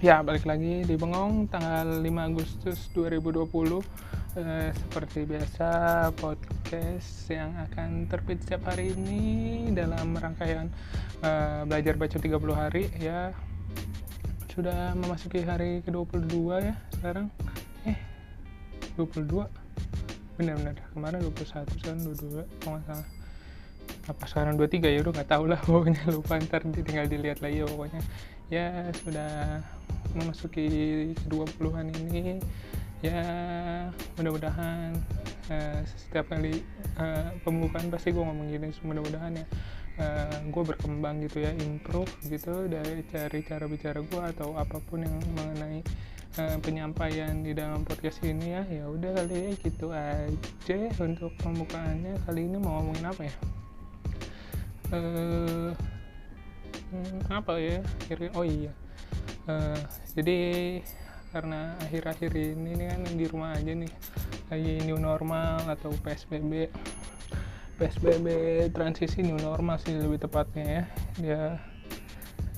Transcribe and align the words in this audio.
Ya, 0.00 0.24
balik 0.24 0.48
lagi 0.48 0.80
di 0.88 0.96
Bengong 0.96 1.44
tanggal 1.52 2.00
5 2.00 2.08
Agustus 2.32 2.88
2020 2.96 3.44
eh, 4.40 4.72
Seperti 4.72 5.28
biasa 5.28 5.68
podcast 6.16 7.28
yang 7.28 7.52
akan 7.68 8.08
terbit 8.08 8.40
setiap 8.40 8.72
hari 8.72 8.96
ini 8.96 9.68
Dalam 9.76 10.16
rangkaian 10.16 10.72
eh, 11.20 11.68
belajar 11.68 12.00
baca 12.00 12.16
30 12.16 12.32
hari 12.56 12.88
ya. 12.96 13.36
Sudah 14.48 14.96
memasuki 14.96 15.44
hari 15.44 15.84
ke-22 15.84 16.32
ya 16.64 16.74
sekarang. 16.96 17.28
Eh, 17.84 18.00
22 18.96 19.52
Bener-bener, 20.40 20.80
kemarin 20.96 21.20
21, 21.28 21.76
sekarang 21.76 22.00
22 22.08 22.48
kalau 22.64 22.80
nggak 22.80 22.88
salah. 22.88 23.08
Apa 24.08 24.24
sekarang 24.24 24.56
23 24.56 24.96
ya 24.96 25.04
udah 25.04 25.12
nggak 25.12 25.28
tahu 25.28 25.44
lah. 25.44 25.60
Pokoknya 25.68 26.08
lupa 26.08 26.40
ntar 26.40 26.64
tinggal 26.64 27.04
dilihat 27.04 27.44
lagi 27.44 27.60
ya 27.60 27.68
pokoknya. 27.68 28.00
Ya 28.48 28.88
sudah 29.04 29.60
memasuki 30.14 30.66
kedua 31.24 31.44
puluhan 31.58 31.90
ini 31.90 32.38
ya 33.00 33.24
mudah-mudahan 34.20 34.92
uh, 35.48 35.80
setiap 35.88 36.28
kali 36.28 36.60
uh, 37.00 37.32
pembukaan 37.40 37.88
pasti 37.88 38.12
gue 38.12 38.20
ngomong 38.20 38.52
gini 38.52 38.68
mudah-mudahan 38.84 39.40
ya 39.40 39.46
uh, 40.04 40.36
gue 40.52 40.62
berkembang 40.68 41.24
gitu 41.24 41.40
ya 41.40 41.52
improve 41.64 42.12
gitu 42.28 42.68
dari 42.68 43.00
cari 43.08 43.40
cara 43.40 43.64
bicara 43.64 44.04
gue 44.04 44.22
atau 44.36 44.52
apa 44.60 44.76
pun 44.84 45.00
yang 45.00 45.16
mengenai 45.32 45.80
uh, 46.36 46.56
penyampaian 46.60 47.40
di 47.40 47.56
dalam 47.56 47.88
podcast 47.88 48.20
ini 48.20 48.52
ya 48.52 48.62
ya 48.68 48.84
udah 48.84 49.16
kali 49.16 49.32
ya 49.32 49.50
gitu 49.64 49.86
aja 49.96 50.78
untuk 51.00 51.32
pembukaannya. 51.40 52.20
Kali 52.28 52.40
ini 52.44 52.56
mau 52.60 52.78
ngomongin 52.78 53.06
apa 53.08 53.22
ya? 53.24 53.34
Uh, 54.90 55.70
apa 57.30 57.62
ya 57.62 57.78
oh 58.34 58.42
iya 58.42 58.74
uh, 59.46 59.80
jadi 60.12 60.38
karena 61.30 61.78
akhir-akhir 61.86 62.34
ini 62.34 62.74
nih 62.74 62.86
kan 62.90 63.00
di 63.14 63.26
rumah 63.30 63.54
aja 63.54 63.70
nih 63.70 63.92
lagi 64.50 64.82
new 64.82 64.98
normal 64.98 65.62
atau 65.70 65.94
psbb 66.02 66.66
psbb 67.78 68.26
transisi 68.74 69.22
new 69.22 69.38
normal 69.38 69.78
sih 69.78 69.94
lebih 69.96 70.20
tepatnya 70.20 70.64
ya. 70.66 70.84
Dia 71.16 71.42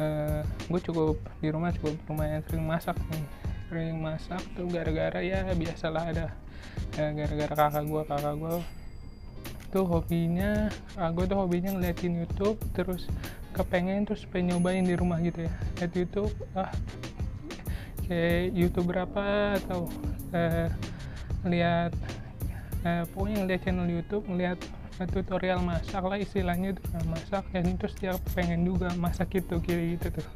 uh, 0.00 0.40
gue 0.42 0.80
cukup 0.82 1.20
di 1.38 1.52
rumah 1.52 1.70
cukup 1.76 1.94
lumayan 2.10 2.42
sering 2.48 2.64
masak 2.64 2.96
nih. 3.12 3.26
Sering 3.68 4.00
masak 4.00 4.42
tuh 4.56 4.66
gara-gara 4.66 5.20
ya 5.20 5.46
biasalah 5.52 6.10
ada 6.10 6.26
gara-gara 6.96 7.54
kakak 7.54 7.84
gue 7.84 8.02
kakak 8.08 8.34
gue 8.40 8.56
tuh 9.72 9.84
hobinya 9.88 10.68
aku 11.00 11.24
tuh 11.24 11.40
hobinya 11.40 11.72
ngeliatin 11.72 12.20
YouTube 12.20 12.60
terus 12.76 13.08
kepengen 13.52 14.08
terus 14.08 14.24
pengen 14.26 14.56
nyobain 14.56 14.84
di 14.84 14.96
rumah 14.96 15.20
gitu 15.20 15.46
ya. 15.46 15.52
Lihat 15.78 15.92
YouTube 15.92 16.32
ah 16.56 16.72
kayak 18.08 18.52
YouTube 18.52 18.86
berapa 18.92 19.56
atau 19.62 19.88
eh, 20.34 20.68
lihat 21.46 21.92
eh, 22.84 23.04
pokoknya 23.12 23.36
ngeliat 23.44 23.60
channel 23.62 23.88
YouTube 23.88 24.24
ngeliat 24.26 24.58
tutorial 25.02 25.58
masak 25.64 26.04
lah 26.04 26.14
istilahnya 26.14 26.78
itu 26.78 26.82
masak 27.10 27.42
dan 27.50 27.64
itu 27.66 27.90
setiap 27.90 28.22
pengen 28.38 28.62
juga 28.62 28.94
masak 28.94 29.34
itu 29.34 29.58
kiri 29.58 29.98
gitu 29.98 30.20
tuh 30.20 30.28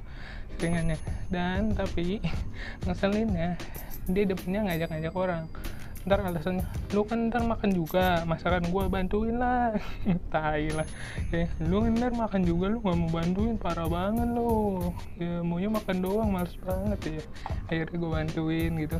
seringannya. 0.56 0.98
Dan 1.31 1.77
tapi 1.77 2.19
ngeselinnya 2.83 3.55
dia 4.06 4.25
depannya 4.27 4.61
ngajak-ngajak 4.70 5.14
orang 5.14 5.44
ntar 6.07 6.23
alasannya 6.23 6.62
lu 6.95 7.03
kan 7.03 7.27
ntar 7.27 7.43
makan 7.43 7.75
juga 7.75 8.23
masakan 8.31 8.71
gua 8.71 8.87
bantuin 8.87 9.43
lah. 9.43 9.75
Tai 10.33 10.65
lah. 10.71 10.87
Ya 11.35 11.51
lu 11.59 11.83
ntar 11.91 12.15
makan 12.15 12.47
juga 12.47 12.71
lu 12.71 12.79
nggak 12.79 12.97
mau 12.97 13.11
bantuin 13.11 13.59
parah 13.59 13.91
banget 13.91 14.31
lu. 14.31 14.95
Ya 15.19 15.43
maunya 15.43 15.67
makan 15.67 15.97
doang 15.99 16.31
males 16.31 16.55
banget. 16.62 16.99
Ya 17.19 17.23
akhirnya 17.67 17.97
gua 17.99 18.11
bantuin 18.23 18.73
gitu. 18.79 18.99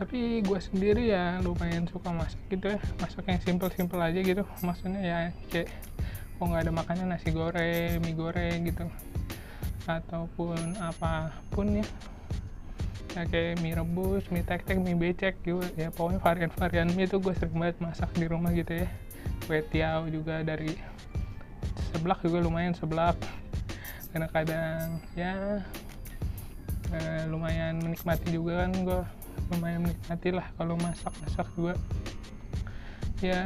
Tapi 0.00 0.40
gue 0.40 0.60
sendiri 0.64 1.12
ya 1.12 1.44
lumayan 1.44 1.84
suka 1.84 2.08
masak 2.08 2.40
gitu 2.48 2.72
ya 2.72 2.80
masak 3.04 3.20
yang 3.28 3.40
simple-simple 3.44 4.00
aja 4.00 4.16
gitu. 4.24 4.42
Maksudnya 4.64 5.00
ya 5.04 5.18
kayak 5.52 5.68
kok 6.40 6.44
nggak 6.48 6.64
ada 6.64 6.72
makanan 6.72 7.06
nasi 7.12 7.28
goreng 7.30 8.00
mie 8.00 8.16
goreng 8.16 8.64
gitu. 8.64 8.88
Ataupun 9.84 10.80
apa 10.80 11.36
pun 11.52 11.78
ya 11.78 11.84
ya 13.14 13.26
kayak 13.26 13.58
mie 13.58 13.74
rebus, 13.74 14.24
mie 14.30 14.46
tek-tek, 14.46 14.78
mie 14.78 14.94
becek 14.94 15.34
juga 15.42 15.66
ya 15.74 15.90
pokoknya 15.90 16.20
varian-varian 16.22 16.88
mie 16.94 17.10
itu 17.10 17.18
gue 17.18 17.34
sering 17.34 17.58
banget 17.58 17.76
masak 17.82 18.10
di 18.14 18.26
rumah 18.30 18.54
gitu 18.54 18.86
ya. 18.86 18.88
Kue 19.46 19.60
tiaw 19.66 20.06
juga 20.06 20.46
dari 20.46 20.78
seblak 21.90 22.22
juga 22.22 22.38
lumayan 22.38 22.74
seblak. 22.76 23.18
Karena 24.10 24.26
kadang 24.30 25.02
ya 25.18 25.62
eh, 26.94 27.22
lumayan 27.30 27.78
menikmati 27.82 28.34
juga 28.34 28.66
kan 28.66 28.72
gue 28.74 29.02
lumayan 29.54 29.80
menikmati 29.86 30.28
lah 30.34 30.46
kalau 30.54 30.74
masak-masak 30.78 31.46
juga 31.58 31.74
ya 33.20 33.42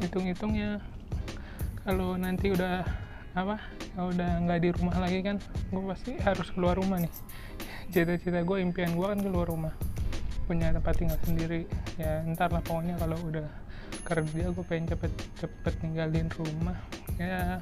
hitung-hitung 0.00 0.56
ya 0.56 0.80
kalau 1.84 2.16
nanti 2.16 2.48
udah 2.48 2.82
apa 3.34 3.60
udah 3.98 4.46
nggak 4.46 4.60
di 4.62 4.68
rumah 4.72 4.96
lagi 5.02 5.20
kan 5.20 5.36
gue 5.68 5.84
pasti 5.90 6.16
harus 6.22 6.48
keluar 6.54 6.78
rumah 6.78 7.02
nih 7.02 7.12
cita-cita 7.90 8.40
gue 8.40 8.58
impian 8.62 8.92
gue 8.94 9.06
kan 9.06 9.20
keluar 9.20 9.46
rumah. 9.48 9.74
Punya 10.44 10.72
tempat 10.72 10.94
tinggal 10.96 11.18
sendiri. 11.24 11.68
Ya 11.96 12.24
ntar 12.32 12.52
lah 12.52 12.62
pokoknya 12.64 13.00
kalau 13.00 13.16
udah 13.28 13.48
kerja 14.04 14.44
gue 14.52 14.64
pengen 14.68 14.92
cepet-cepet 14.92 15.74
ninggalin 15.84 16.28
rumah. 16.36 16.76
Ya 17.16 17.60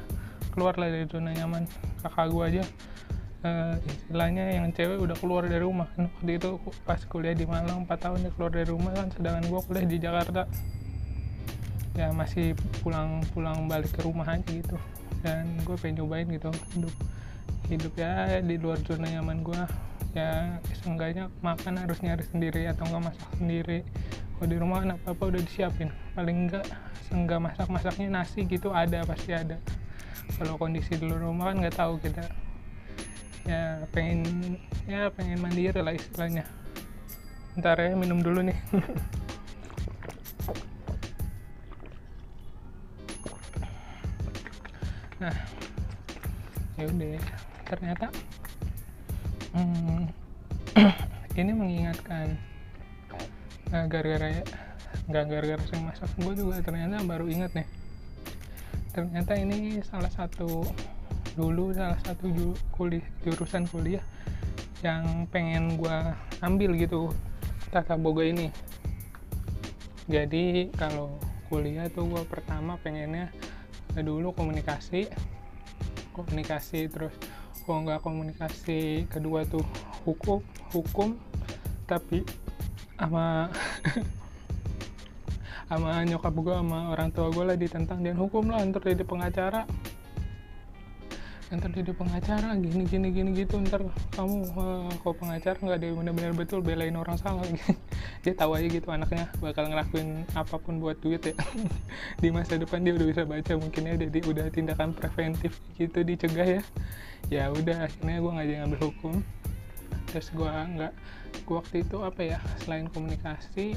keluar 0.52 0.76
lah 0.76 0.92
dari 0.92 1.06
zona 1.08 1.32
nyaman 1.32 1.64
kakak 2.04 2.26
gue 2.30 2.44
aja. 2.44 2.64
Uh, 3.42 3.74
istilahnya 3.90 4.54
yang 4.54 4.70
cewek 4.70 5.02
udah 5.02 5.16
keluar 5.18 5.42
dari 5.46 5.62
rumah 5.62 5.90
kan. 5.98 6.06
Waktu 6.06 6.38
itu 6.38 6.50
pas 6.86 7.00
kuliah 7.10 7.34
di 7.34 7.42
Malang 7.42 7.86
4 7.86 7.90
tahun 7.98 8.18
dia 8.22 8.32
keluar 8.34 8.52
dari 8.54 8.68
rumah 8.70 8.92
kan. 8.94 9.06
Sedangkan 9.14 9.44
gue 9.50 9.60
kuliah 9.66 9.86
di 9.86 9.98
Jakarta. 9.98 10.42
Ya 11.98 12.08
masih 12.14 12.54
pulang-pulang 12.80 13.66
balik 13.66 13.90
ke 13.92 14.00
rumah 14.06 14.26
aja 14.30 14.46
gitu. 14.46 14.78
Dan 15.26 15.58
gue 15.66 15.74
pengen 15.78 16.02
nyobain 16.02 16.26
gitu 16.30 16.50
hidup. 16.74 16.94
Hidup 17.66 17.94
ya 17.98 18.42
di 18.42 18.56
luar 18.58 18.78
zona 18.82 19.06
nyaman 19.10 19.42
gue 19.42 19.62
ya 20.12 20.60
seenggaknya 20.84 21.32
makan 21.40 21.80
harus 21.80 21.98
nyari 22.04 22.24
sendiri 22.28 22.68
atau 22.68 22.84
enggak 22.88 23.12
masak 23.12 23.30
sendiri. 23.40 23.78
Kalau 24.36 24.48
di 24.48 24.56
rumah 24.60 24.76
kan 24.84 24.90
apa 25.00 25.06
apa 25.16 25.22
udah 25.32 25.40
disiapin. 25.40 25.88
Paling 26.12 26.36
enggak 26.48 26.64
seenggak 27.08 27.40
masak 27.40 27.68
masaknya 27.72 28.08
nasi 28.12 28.44
gitu 28.44 28.72
ada 28.72 29.04
pasti 29.08 29.32
ada. 29.32 29.56
Kalau 30.36 30.56
kondisi 30.60 30.96
di 30.96 31.04
luar 31.08 31.24
rumah 31.24 31.52
kan 31.52 31.56
nggak 31.64 31.76
tahu 31.76 31.96
kita. 32.00 32.24
Ya 33.48 33.82
pengen 33.90 34.56
ya 34.84 35.08
pengen 35.12 35.40
mandiri 35.40 35.80
lah 35.80 35.96
istilahnya. 35.96 36.44
Ntar 37.56 37.80
ya 37.80 37.96
minum 37.96 38.20
dulu 38.20 38.44
nih. 38.44 38.58
Nah 45.22 45.38
ya 46.74 46.90
udah. 46.90 47.22
Ternyata 47.62 48.10
hmm, 49.54 50.01
ini 51.32 51.52
mengingatkan 51.56 52.36
nah, 53.72 53.88
gara-gara 53.88 54.40
ya 54.40 54.44
nggak 55.08 55.24
gara-gara 55.28 55.62
sering 55.66 55.88
masak 55.88 56.10
gue 56.20 56.32
juga 56.36 56.60
ternyata 56.60 57.00
baru 57.02 57.26
ingat 57.26 57.52
nih. 57.56 57.68
Ternyata 58.92 59.32
ini 59.40 59.80
salah 59.80 60.12
satu 60.12 60.62
dulu 61.32 61.72
salah 61.72 61.96
satu 62.04 62.28
ju 62.28 62.52
kuliah 62.76 63.04
jurusan 63.24 63.64
kuliah 63.72 64.04
yang 64.84 65.24
pengen 65.32 65.80
gue 65.80 65.96
ambil 66.44 66.76
gitu 66.76 67.08
tata 67.72 67.96
boga 67.96 68.28
ini. 68.28 68.52
Jadi 70.06 70.68
kalau 70.76 71.16
kuliah 71.48 71.88
tuh 71.88 72.04
gue 72.08 72.22
pertama 72.28 72.76
pengennya 72.80 73.32
dulu 73.92 74.32
komunikasi 74.32 75.08
komunikasi 76.12 76.88
terus 76.88 77.12
kalau 77.64 77.84
nggak 77.84 78.00
komunikasi 78.00 79.04
kedua 79.08 79.44
tuh 79.44 79.64
hukum 80.04 80.40
hukum 80.72 81.14
tapi 81.86 82.24
sama 82.96 83.52
sama 85.72 86.04
nyokap 86.04 86.36
gue 86.36 86.52
sama 86.52 86.92
orang 86.92 87.08
tua 87.16 87.32
gue 87.32 87.44
lah 87.48 87.56
ditentang 87.56 88.04
dan 88.04 88.12
hukum 88.20 88.44
lah 88.52 88.60
ntar 88.68 88.84
jadi 88.84 89.08
pengacara. 89.08 89.64
Ntar 91.48 91.68
jadi 91.72 91.92
pengacara 91.96 92.52
gini 92.60 92.84
gini 92.84 93.08
gini 93.08 93.30
gitu. 93.32 93.56
Ntar 93.56 93.88
kamu 94.12 94.52
uh, 94.52 95.14
pengacara 95.16 95.56
nggak 95.56 95.78
ada 95.80 95.88
benar-benar 95.96 96.32
betul 96.36 96.60
belain 96.60 96.92
orang 96.92 97.16
salah. 97.16 97.40
Dia 98.22 98.36
tahu 98.36 98.52
aja 98.52 98.68
gitu 98.68 98.84
anaknya 98.92 99.32
bakal 99.40 99.72
ngelakuin 99.72 100.28
apa 100.36 100.60
pun 100.60 100.76
buat 100.76 101.00
duit 101.00 101.24
ya. 101.24 101.34
Di 102.22 102.28
masa 102.28 102.60
depan 102.60 102.84
dia 102.84 102.92
udah 102.92 103.08
bisa 103.08 103.22
baca 103.24 103.52
mungkin 103.56 103.82
ya 103.88 103.94
jadi 103.96 104.18
udah 104.28 104.46
tindakan 104.52 104.92
preventif 104.92 105.56
gitu 105.80 106.04
dicegah 106.04 106.60
ya. 106.60 106.62
Ya 107.32 107.48
udah 107.48 107.88
akhirnya 107.88 108.20
gue 108.20 108.32
ngajak 108.36 108.56
ngambil 108.60 108.80
hukum 108.92 109.14
terus 110.12 110.28
gue 110.36 110.44
nggak 110.44 110.92
gue 111.48 111.56
waktu 111.56 111.76
itu 111.88 111.96
apa 112.04 112.20
ya 112.36 112.38
selain 112.60 112.86
komunikasi 112.92 113.72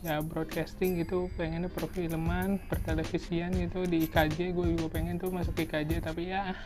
ya 0.00 0.24
broadcasting 0.24 0.96
gitu 1.02 1.28
pengennya 1.36 1.68
perfilman 1.68 2.56
pertelevisian 2.70 3.52
gitu 3.52 3.84
di 3.84 4.08
IKJ 4.08 4.56
gue 4.56 4.66
juga 4.78 4.86
pengen 4.88 5.20
tuh 5.20 5.28
masuk 5.28 5.58
IKJ 5.60 6.00
tapi 6.00 6.32
ya 6.32 6.56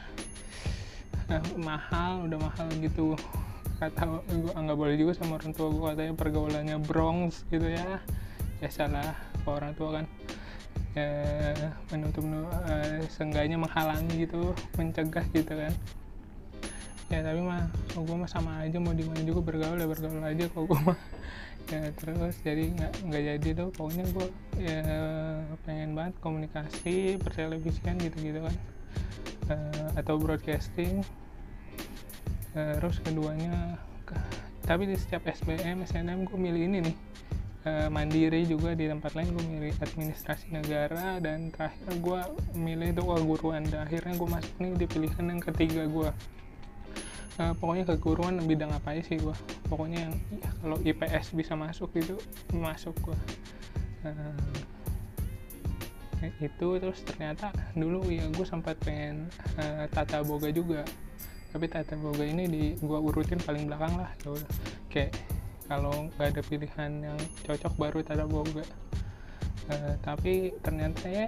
eh, 1.33 1.43
mahal 1.69 2.31
udah 2.31 2.39
mahal 2.39 2.69
gitu. 2.79 3.19
Kata 3.83 4.23
gue 4.31 4.55
nggak 4.55 4.79
boleh 4.79 4.95
juga 4.95 5.19
sama 5.19 5.43
orang 5.43 5.51
tua 5.51 5.67
gue 5.75 5.83
katanya 5.83 6.15
pergaulannya 6.15 6.79
Bronx 6.79 7.43
gitu 7.51 7.67
ya. 7.67 7.99
Ya 8.63 8.71
salah 8.71 9.19
orang 9.51 9.75
tua 9.75 9.99
kan. 9.99 10.07
Ya 10.95 11.11
menutup 11.91 12.23
uh, 12.23 13.03
seenggaknya 13.11 13.59
menghalangi 13.59 14.31
gitu 14.31 14.55
mencegah 14.79 15.27
gitu 15.35 15.59
kan 15.59 15.75
ya 17.12 17.21
tapi 17.21 17.41
mah 17.45 17.69
kalau 17.93 18.03
gue 18.09 18.17
mah 18.17 18.31
sama 18.31 18.65
aja 18.65 18.81
mau 18.81 18.97
di 18.97 19.05
mana 19.05 19.21
juga 19.23 19.41
bergaul 19.45 19.77
ya 19.77 19.89
bergaul 19.89 20.25
aja 20.25 20.45
kalau 20.53 20.67
gue 20.71 20.81
mah. 20.93 21.01
Ya 21.73 21.89
terus 21.97 22.37
jadi 22.45 22.77
nggak 22.77 22.93
nggak 23.09 23.23
jadi 23.25 23.49
tuh 23.56 23.69
pokoknya 23.73 24.05
gue 24.12 24.29
ya 24.61 24.85
pengen 25.65 25.97
banget 25.97 26.12
komunikasi 26.21 27.17
pertelevisian 27.17 27.97
gitu 28.05 28.21
gitu 28.21 28.45
kan 28.45 28.55
uh, 29.49 29.89
atau 29.97 30.21
broadcasting. 30.21 31.01
Uh, 32.53 32.77
terus 32.77 33.01
keduanya 33.01 33.81
tapi 34.65 34.89
di 34.89 34.97
setiap 34.97 35.25
SBM 35.25 35.89
SNM 35.89 36.29
gue 36.29 36.37
milih 36.37 36.62
ini 36.69 36.79
nih. 36.85 36.97
Uh, 37.65 37.89
mandiri 37.89 38.45
juga 38.45 38.77
di 38.77 38.85
tempat 38.85 39.17
lain 39.17 39.33
gue 39.33 39.45
milih 39.57 39.73
administrasi 39.81 40.53
negara 40.53 41.17
dan 41.17 41.49
terakhir 41.49 41.97
gue 41.97 42.21
milih 42.61 42.93
itu 42.93 43.00
keguruan 43.00 43.65
dan 43.73 43.89
akhirnya 43.89 44.21
gue 44.21 44.29
masuk 44.29 44.55
nih 44.61 44.73
di 44.77 44.85
pilihan 44.85 45.25
yang 45.33 45.41
ketiga 45.41 45.89
gue 45.89 46.12
uh, 47.41 47.55
pokoknya 47.59 47.85
keguruan 47.95 48.39
bidang 48.45 48.71
apa 48.71 48.95
aja 48.95 49.03
sih 49.15 49.19
gue 49.19 49.37
pokoknya 49.67 50.11
yang 50.11 50.15
ya, 50.35 50.49
kalau 50.63 50.77
IPS 50.83 51.35
bisa 51.35 51.55
masuk 51.55 51.91
itu 51.97 52.15
masuk 52.53 52.95
gue 53.01 53.19
uh, 54.07 54.75
itu 56.41 56.69
terus 56.81 57.01
ternyata 57.05 57.53
dulu 57.77 58.09
ya 58.09 58.25
gue 58.33 58.47
sempat 58.47 58.79
pengen 58.81 59.29
uh, 59.61 59.85
tata 59.93 60.25
boga 60.25 60.49
juga. 60.49 60.87
Tapi 61.53 61.71
tata 61.71 61.95
boga 61.95 62.25
ini 62.25 62.45
di 62.51 62.65
gue 62.79 62.99
urutin 62.99 63.39
paling 63.43 63.69
belakang 63.69 63.95
lah 63.99 64.11
ya 64.25 64.29
udah. 64.33 64.51
Kayak 64.89 65.13
kalau 65.65 66.09
nggak 66.15 66.37
ada 66.37 66.43
pilihan 66.45 66.91
yang 67.13 67.19
cocok 67.45 67.73
baru 67.77 67.99
tata 68.05 68.25
boga. 68.25 68.65
Uh, 69.65 69.97
tapi 70.05 70.53
ternyata 70.61 71.09
ya 71.09 71.27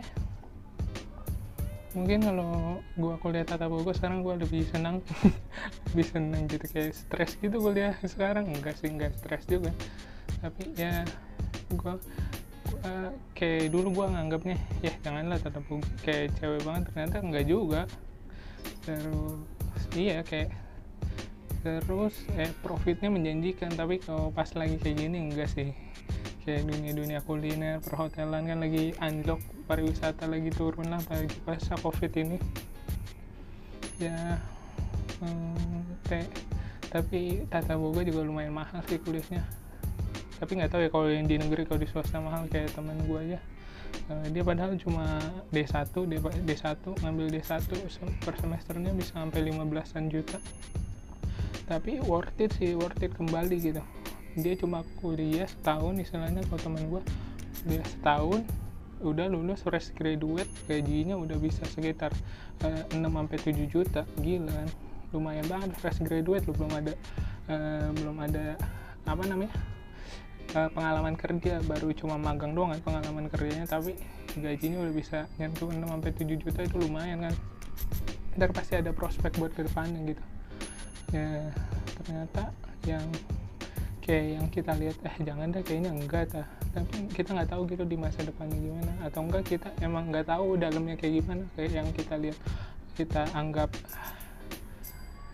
mungkin 1.96 2.20
kalau 2.20 2.84
gua 3.00 3.16
kuliah 3.16 3.48
tata 3.48 3.72
boga 3.72 3.96
sekarang 3.96 4.20
gua 4.20 4.36
lebih 4.36 4.68
senang 4.68 5.00
lebih 5.90 6.06
senang 6.06 6.44
gitu 6.44 6.68
kayak 6.68 6.92
stres 6.92 7.40
gitu 7.40 7.56
kuliah 7.56 7.96
sekarang. 8.04 8.52
Enggak 8.52 8.76
sih 8.76 8.92
enggak 8.92 9.16
stres 9.16 9.48
juga. 9.48 9.72
Tapi 10.44 10.76
ya 10.76 11.08
gua, 11.72 11.96
gua 12.68 12.94
kayak 13.32 13.72
dulu 13.72 14.04
gua 14.04 14.06
nganggapnya 14.12 14.60
ya 14.84 14.92
janganlah 15.00 15.40
boga 15.40 15.88
kayak 16.04 16.36
cewek 16.36 16.60
banget. 16.68 16.82
Ternyata 16.92 17.16
enggak 17.24 17.44
juga. 17.48 17.80
Terus 18.84 19.40
iya 19.96 20.20
kayak 20.20 20.52
terus 21.64 22.14
eh 22.36 22.52
profitnya 22.60 23.08
menjanjikan. 23.08 23.72
Tapi 23.72 24.04
kalau 24.04 24.28
pas 24.36 24.52
lagi 24.52 24.76
kayak 24.76 25.00
gini 25.00 25.32
enggak 25.32 25.48
sih. 25.48 25.72
Kayak 26.44 26.68
dunia-dunia 26.68 27.24
kuliner 27.26 27.82
perhotelan 27.82 28.46
kan 28.46 28.62
lagi 28.62 28.94
anjlok 29.02 29.55
pariwisata 29.66 30.30
lagi 30.30 30.50
turun 30.54 30.88
lah 30.88 31.02
apalagi 31.02 31.36
pas 31.42 31.60
covid 31.82 32.12
ini. 32.14 32.38
Ya 33.98 34.38
hmm, 35.20 36.00
te, 36.06 36.24
tapi 36.88 37.44
tata 37.50 37.74
boga 37.74 38.06
juga 38.06 38.22
lumayan 38.22 38.54
mahal 38.54 38.80
sih 38.86 39.02
kuliahnya. 39.02 39.42
Tapi 40.36 40.50
nggak 40.60 40.70
tahu 40.70 40.80
ya 40.86 40.90
kalau 40.92 41.08
yang 41.10 41.26
di 41.26 41.36
negeri 41.40 41.66
kalau 41.66 41.80
di 41.80 41.88
swasta 41.88 42.22
mahal 42.22 42.46
kayak 42.46 42.72
teman 42.72 42.96
gue 43.04 43.20
aja. 43.32 43.40
Uh, 44.06 44.26
dia 44.30 44.44
padahal 44.44 44.76
cuma 44.78 45.18
D1 45.50 45.90
D, 46.06 46.20
D1 46.20 46.84
ngambil 47.02 47.26
D1 47.32 47.64
per 48.22 48.34
semesternya 48.38 48.92
bisa 48.94 49.16
sampai 49.18 49.50
15an 49.50 50.04
juta. 50.12 50.38
Tapi 51.66 51.98
worth 52.06 52.38
it 52.38 52.54
sih 52.54 52.78
worth 52.78 53.00
it 53.02 53.10
kembali 53.16 53.56
gitu. 53.58 53.82
Dia 54.36 54.54
cuma 54.60 54.84
kuliah 55.00 55.48
setahun 55.48 55.96
istilahnya 55.98 56.44
kalau 56.46 56.60
teman 56.60 56.84
gue 56.92 57.02
dia 57.66 57.82
setahun 57.82 58.44
udah 59.04 59.28
lulus 59.28 59.60
fresh 59.60 59.92
graduate 59.92 60.48
gajinya 60.64 61.20
udah 61.20 61.36
bisa 61.36 61.60
sekitar 61.68 62.12
uh, 62.64 62.82
6 62.92 63.00
sampai 63.02 63.38
7 63.40 63.68
juta. 63.68 64.02
Gila 64.20 64.52
kan? 64.52 64.68
Lumayan 65.12 65.46
banget 65.48 65.76
fresh 65.76 66.00
graduate 66.00 66.48
lu 66.48 66.52
belum 66.56 66.72
ada 66.72 66.92
uh, 67.52 67.88
belum 67.92 68.16
ada 68.24 68.56
apa 69.06 69.22
namanya 69.28 69.52
uh, 70.56 70.68
pengalaman 70.72 71.14
kerja. 71.14 71.60
Baru 71.64 71.92
cuma 71.92 72.16
magang 72.16 72.56
doang 72.56 72.72
kan 72.72 72.80
pengalaman 72.80 73.28
kerjanya. 73.28 73.68
Tapi 73.68 73.96
gajinya 74.40 74.80
udah 74.84 74.94
bisa 74.94 75.18
nyentuh 75.36 75.68
6 75.68 75.80
sampai 75.84 76.10
7 76.16 76.42
juta 76.42 76.60
itu 76.64 76.76
lumayan 76.80 77.28
kan? 77.28 77.34
Ntar 78.36 78.52
pasti 78.52 78.76
ada 78.80 78.92
prospek 78.96 79.36
buat 79.36 79.52
ke 79.52 79.68
depannya 79.68 80.16
gitu. 80.16 80.24
Ya 81.12 81.52
ternyata 82.02 82.52
yang 82.86 83.06
kayak 84.06 84.38
yang 84.38 84.46
kita 84.54 84.72
lihat 84.78 84.96
eh 85.02 85.16
jangan 85.26 85.50
deh 85.50 85.66
kayaknya 85.66 85.90
enggak 85.90 86.30
ta 86.30 86.46
tapi 86.70 87.10
kita 87.10 87.34
nggak 87.34 87.50
tahu 87.50 87.66
gitu 87.66 87.82
di 87.82 87.98
masa 87.98 88.22
depannya 88.22 88.54
gimana. 88.54 88.92
Atau 89.02 89.26
enggak 89.26 89.44
kita 89.50 89.68
emang 89.82 90.14
nggak 90.14 90.30
tahu 90.30 90.54
dalamnya 90.54 90.94
kayak 90.94 91.24
gimana. 91.24 91.44
Kayak 91.58 91.72
yang 91.82 91.88
kita 91.90 92.14
lihat 92.20 92.38
kita 92.94 93.22
anggap 93.34 93.70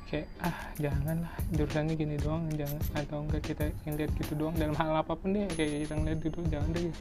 kayak 0.08 0.28
ah 0.44 0.56
janganlah 0.80 1.34
jurusannya 1.52 1.94
gini 1.98 2.16
doang 2.16 2.48
jangan. 2.56 2.80
Atau 2.96 3.18
enggak 3.28 3.42
kita 3.44 3.64
ngeliat 3.84 4.10
gitu 4.16 4.32
doang. 4.38 4.54
Dalam 4.56 4.74
hal 4.78 5.04
apa 5.04 5.12
pun 5.12 5.36
deh 5.36 5.50
kayak 5.52 5.84
kita 5.84 5.94
ngeliat 5.98 6.18
gitu 6.24 6.38
jangan 6.48 6.68
deh. 6.72 6.94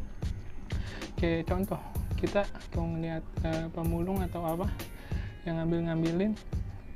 Kayak 1.16 1.42
contoh 1.48 1.82
kita 2.18 2.42
kalau 2.74 2.98
ngeliat 2.98 3.24
uh, 3.46 3.66
pemulung 3.74 4.20
atau 4.26 4.42
apa 4.46 4.68
yang 5.46 5.58
ngambil 5.58 5.80
ngambilin 5.90 6.32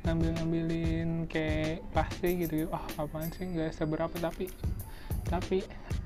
ngambil 0.06 0.30
ngambilin 0.38 1.10
kayak 1.26 1.82
plastik 1.90 2.46
gitu, 2.46 2.54
gitu. 2.66 2.68
oh 2.70 2.86
apaan 3.02 3.34
sih? 3.34 3.50
Nggak 3.50 3.74
seberapa 3.74 4.16
tapi 4.22 4.48
tapi 5.26 5.66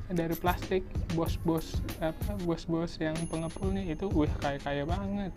dari 0.09 0.33
plastik 0.39 0.87
bos-bos 1.13 1.83
apa 1.99 2.39
bos-bos 2.47 2.95
yang 2.97 3.13
pengepul 3.27 3.69
nih 3.75 3.93
itu 3.93 4.07
wih 4.09 4.31
kayak 4.39 4.63
kaya 4.63 4.83
banget. 4.87 5.35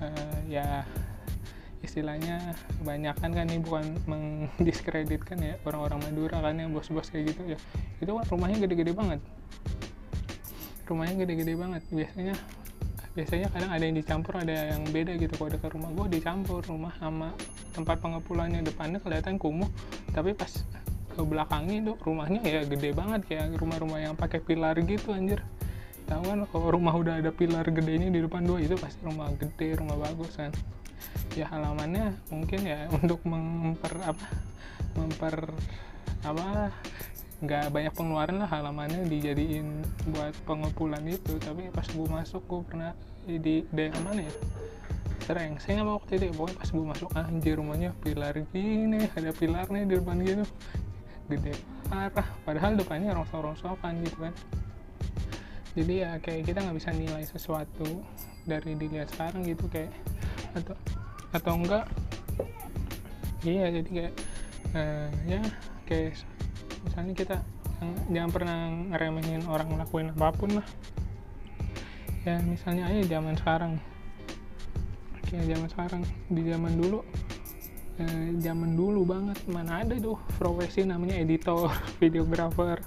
Uh, 0.00 0.38
ya 0.48 0.88
istilahnya 1.80 2.56
kebanyakan 2.80 3.30
kan 3.32 3.44
ini 3.48 3.60
bukan 3.60 3.84
mendiskreditkan 4.04 5.40
ya 5.40 5.54
orang-orang 5.64 6.00
Madura 6.08 6.40
kan 6.40 6.56
yang 6.56 6.72
bos-bos 6.72 7.12
kayak 7.12 7.36
gitu 7.36 7.56
ya. 7.56 7.58
Itu 8.00 8.16
kan 8.16 8.24
rumahnya 8.28 8.64
gede-gede 8.64 8.92
banget. 8.96 9.20
Rumahnya 10.88 11.14
gede-gede 11.24 11.54
banget. 11.54 11.82
Biasanya 11.92 12.34
biasanya 13.10 13.50
kadang 13.50 13.70
ada 13.74 13.84
yang 13.84 13.96
dicampur 13.98 14.32
ada 14.38 14.54
yang 14.74 14.82
beda 14.90 15.18
gitu. 15.18 15.32
Kalau 15.34 15.50
dekat 15.50 15.70
rumah 15.74 15.90
gue 15.94 16.06
dicampur 16.20 16.60
rumah 16.66 16.92
sama 16.98 17.34
tempat 17.74 17.98
pengepulannya 17.98 18.62
depannya 18.62 19.02
kelihatan 19.02 19.36
kumuh 19.36 19.66
tapi 20.14 20.34
pas 20.34 20.50
ke 21.10 21.22
belakangnya 21.26 21.76
itu 21.82 21.92
rumahnya 21.98 22.40
ya 22.46 22.60
gede 22.66 22.94
banget. 22.94 23.20
Kayak 23.26 23.58
rumah-rumah 23.58 23.98
yang 23.98 24.14
pakai 24.14 24.38
pilar 24.38 24.78
gitu 24.86 25.10
anjir. 25.10 25.42
Tahu 26.06 26.22
kan 26.26 26.38
kalau 26.50 26.68
rumah 26.74 26.94
udah 26.94 27.22
ada 27.22 27.30
pilar 27.30 27.66
gedenya 27.70 28.10
di 28.10 28.18
depan 28.22 28.42
dua 28.42 28.58
itu 28.62 28.74
pasti 28.78 28.98
rumah 29.02 29.30
gede 29.34 29.78
rumah 29.78 29.98
bagus 29.98 30.38
kan. 30.38 30.54
Ya 31.34 31.50
halamannya 31.50 32.14
mungkin 32.30 32.62
ya 32.62 32.86
untuk 32.98 33.22
memper 33.26 33.94
apa 34.06 34.26
memper 34.94 35.54
apa 36.20 36.74
nggak 37.40 37.72
banyak 37.72 37.92
pengeluaran 37.96 38.36
lah 38.36 38.48
halamannya 38.52 39.08
dijadiin 39.08 39.80
buat 40.12 40.36
pengepulan 40.44 41.04
itu. 41.08 41.40
Tapi 41.40 41.72
pas 41.72 41.88
gue 41.88 42.06
masuk 42.06 42.42
gue 42.44 42.60
pernah 42.68 42.92
di 43.24 43.64
daerah 43.72 44.00
mana 44.04 44.24
ya? 44.24 44.34
Sering 45.24 45.56
saya 45.62 45.80
nggak 45.80 45.86
mau 45.86 45.96
waktu 46.00 46.12
itu 46.20 46.24
ya 46.28 46.32
pokoknya 46.36 46.56
pas 46.58 46.68
gue 46.68 46.84
masuk 46.84 47.08
anjir 47.16 47.54
rumahnya 47.56 47.90
pilar 48.02 48.34
gini 48.50 49.06
ada 49.14 49.30
pilarnya 49.32 49.82
di 49.88 49.94
depan 49.96 50.16
gitu. 50.20 50.44
Gede 51.30 51.54
parah. 51.88 52.28
Padahal 52.44 52.76
depannya 52.76 53.16
rongsok-rongsokan 53.16 53.92
gitu 54.04 54.18
kan. 54.28 54.34
Jadi 55.78 55.94
ya 56.02 56.18
kayak 56.18 56.50
kita 56.50 56.58
nggak 56.66 56.76
bisa 56.76 56.90
nilai 56.90 57.24
sesuatu 57.24 58.02
dari 58.42 58.74
dilihat 58.74 59.08
sekarang 59.14 59.46
gitu 59.46 59.70
kayak 59.70 59.94
atau 60.52 60.74
atau 61.30 61.52
enggak. 61.54 61.86
Iya 63.46 63.80
jadi 63.80 63.88
kayak 63.88 64.14
uh, 64.74 65.08
ya 65.30 65.40
kayak 65.86 66.18
misalnya 66.84 67.14
kita 67.14 67.36
jangan 68.12 68.30
pernah 68.30 68.58
ngeremehin 68.92 69.42
orang 69.48 69.68
ngelakuin 69.72 70.12
apa 70.12 70.28
pun 70.36 70.50
lah. 70.60 70.66
Ya 72.28 72.36
misalnya 72.44 72.92
aja 72.92 73.16
zaman 73.16 73.34
sekarang. 73.40 73.72
Kayak 75.24 75.46
zaman 75.56 75.68
sekarang. 75.72 76.02
Di 76.28 76.42
zaman 76.44 76.72
dulu 76.76 76.98
eh, 77.96 78.36
zaman 78.44 78.76
dulu 78.76 79.00
banget. 79.08 79.38
Mana 79.48 79.80
ada 79.80 79.96
tuh 79.96 80.20
profesi 80.36 80.84
namanya 80.84 81.16
editor 81.16 81.72
videographer. 82.02 82.84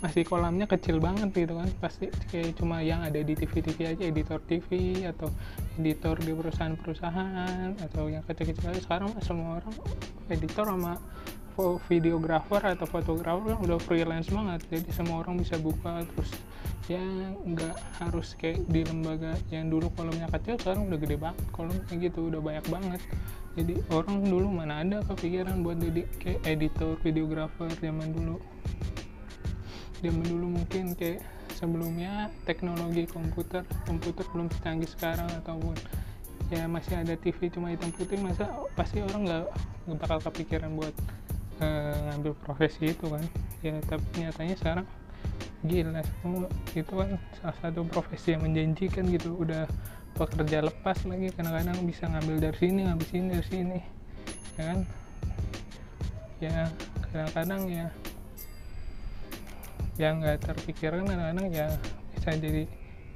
Masih 0.00 0.24
kolamnya 0.24 0.64
kecil 0.66 0.98
banget 0.98 1.30
gitu 1.30 1.54
kan. 1.54 1.70
Pasti 1.78 2.10
kayak 2.34 2.58
cuma 2.58 2.82
yang 2.82 3.04
ada 3.06 3.20
di 3.22 3.36
TV-TV 3.38 3.78
aja 3.94 4.02
editor 4.02 4.40
TV 4.42 5.04
atau 5.06 5.30
editor 5.78 6.18
di 6.18 6.32
perusahaan-perusahaan 6.34 7.78
atau 7.78 8.10
yang 8.10 8.24
kecil-kecil 8.26 8.74
aja. 8.74 8.80
Sekarang 8.82 9.14
semua 9.22 9.62
orang 9.62 9.76
editor 10.32 10.66
sama 10.66 10.98
videographer 11.88 12.62
atau 12.62 12.86
fotografer 12.86 13.54
kan 13.54 13.58
udah 13.60 13.78
freelance 13.80 14.28
banget. 14.30 14.60
Jadi 14.68 14.88
semua 14.92 15.22
orang 15.24 15.40
bisa 15.40 15.56
buka 15.60 16.04
terus 16.14 16.30
ya 16.90 17.02
nggak 17.46 17.76
harus 18.02 18.34
kayak 18.34 18.66
di 18.66 18.82
lembaga 18.82 19.38
yang 19.54 19.70
dulu 19.70 19.94
kolomnya 19.94 20.26
kecil 20.34 20.58
sekarang 20.58 20.90
udah 20.90 20.98
gede 20.98 21.16
banget 21.22 21.38
kolomnya 21.54 21.94
gitu 21.94 22.20
udah 22.28 22.40
banyak 22.42 22.66
banget. 22.66 23.00
Jadi 23.54 23.74
orang 23.90 24.26
dulu 24.26 24.46
mana 24.50 24.82
ada 24.82 24.98
kepikiran 25.06 25.62
buat 25.62 25.78
jadi 25.78 26.02
kayak 26.18 26.40
editor 26.46 26.98
videographer 27.02 27.70
zaman 27.78 28.10
dulu. 28.10 28.36
Zaman 30.00 30.24
dulu 30.26 30.46
mungkin 30.58 30.96
kayak 30.96 31.22
sebelumnya 31.60 32.32
teknologi 32.48 33.04
komputer 33.04 33.68
komputer 33.84 34.24
belum 34.32 34.48
secanggih 34.48 34.88
sekarang 34.88 35.28
ataupun 35.44 35.76
ya 36.48 36.66
masih 36.66 36.98
ada 36.98 37.14
TV 37.14 37.52
cuma 37.52 37.70
hitam 37.70 37.92
putih 37.94 38.18
masa 38.18 38.48
pasti 38.74 39.04
orang 39.04 39.28
nggak 39.28 39.44
bakal 40.00 40.18
kepikiran 40.18 40.74
buat 40.74 40.96
ngambil 41.60 42.32
profesi 42.40 42.96
itu 42.96 43.06
kan. 43.06 43.24
Ya 43.60 43.76
tapi 43.84 44.04
nyatanya 44.24 44.56
sekarang 44.56 44.86
gila 45.60 46.00
semua 46.00 46.48
itu 46.72 46.92
kan 46.96 47.20
salah 47.36 47.56
satu 47.60 47.84
profesi 47.84 48.32
yang 48.32 48.42
menjanjikan 48.44 49.04
gitu. 49.12 49.36
Udah 49.36 49.68
pekerja 50.16 50.64
lepas 50.64 50.98
lagi 51.06 51.30
kadang-kadang 51.36 51.78
bisa 51.86 52.08
ngambil 52.08 52.36
dari 52.50 52.56
sini 52.58 52.80
ngambil 52.88 53.06
sini 53.08 53.26
dari 53.30 53.46
sini 53.46 53.78
ya 54.56 54.62
kan? 54.64 54.78
Ya 56.40 56.56
kadang-kadang 57.12 57.62
ya 57.68 57.86
yang 60.00 60.24
nggak 60.24 60.40
terpikirkan 60.40 61.04
kadang-kadang 61.04 61.48
ya 61.52 61.68
bisa 62.16 62.32
jadi 62.40 62.64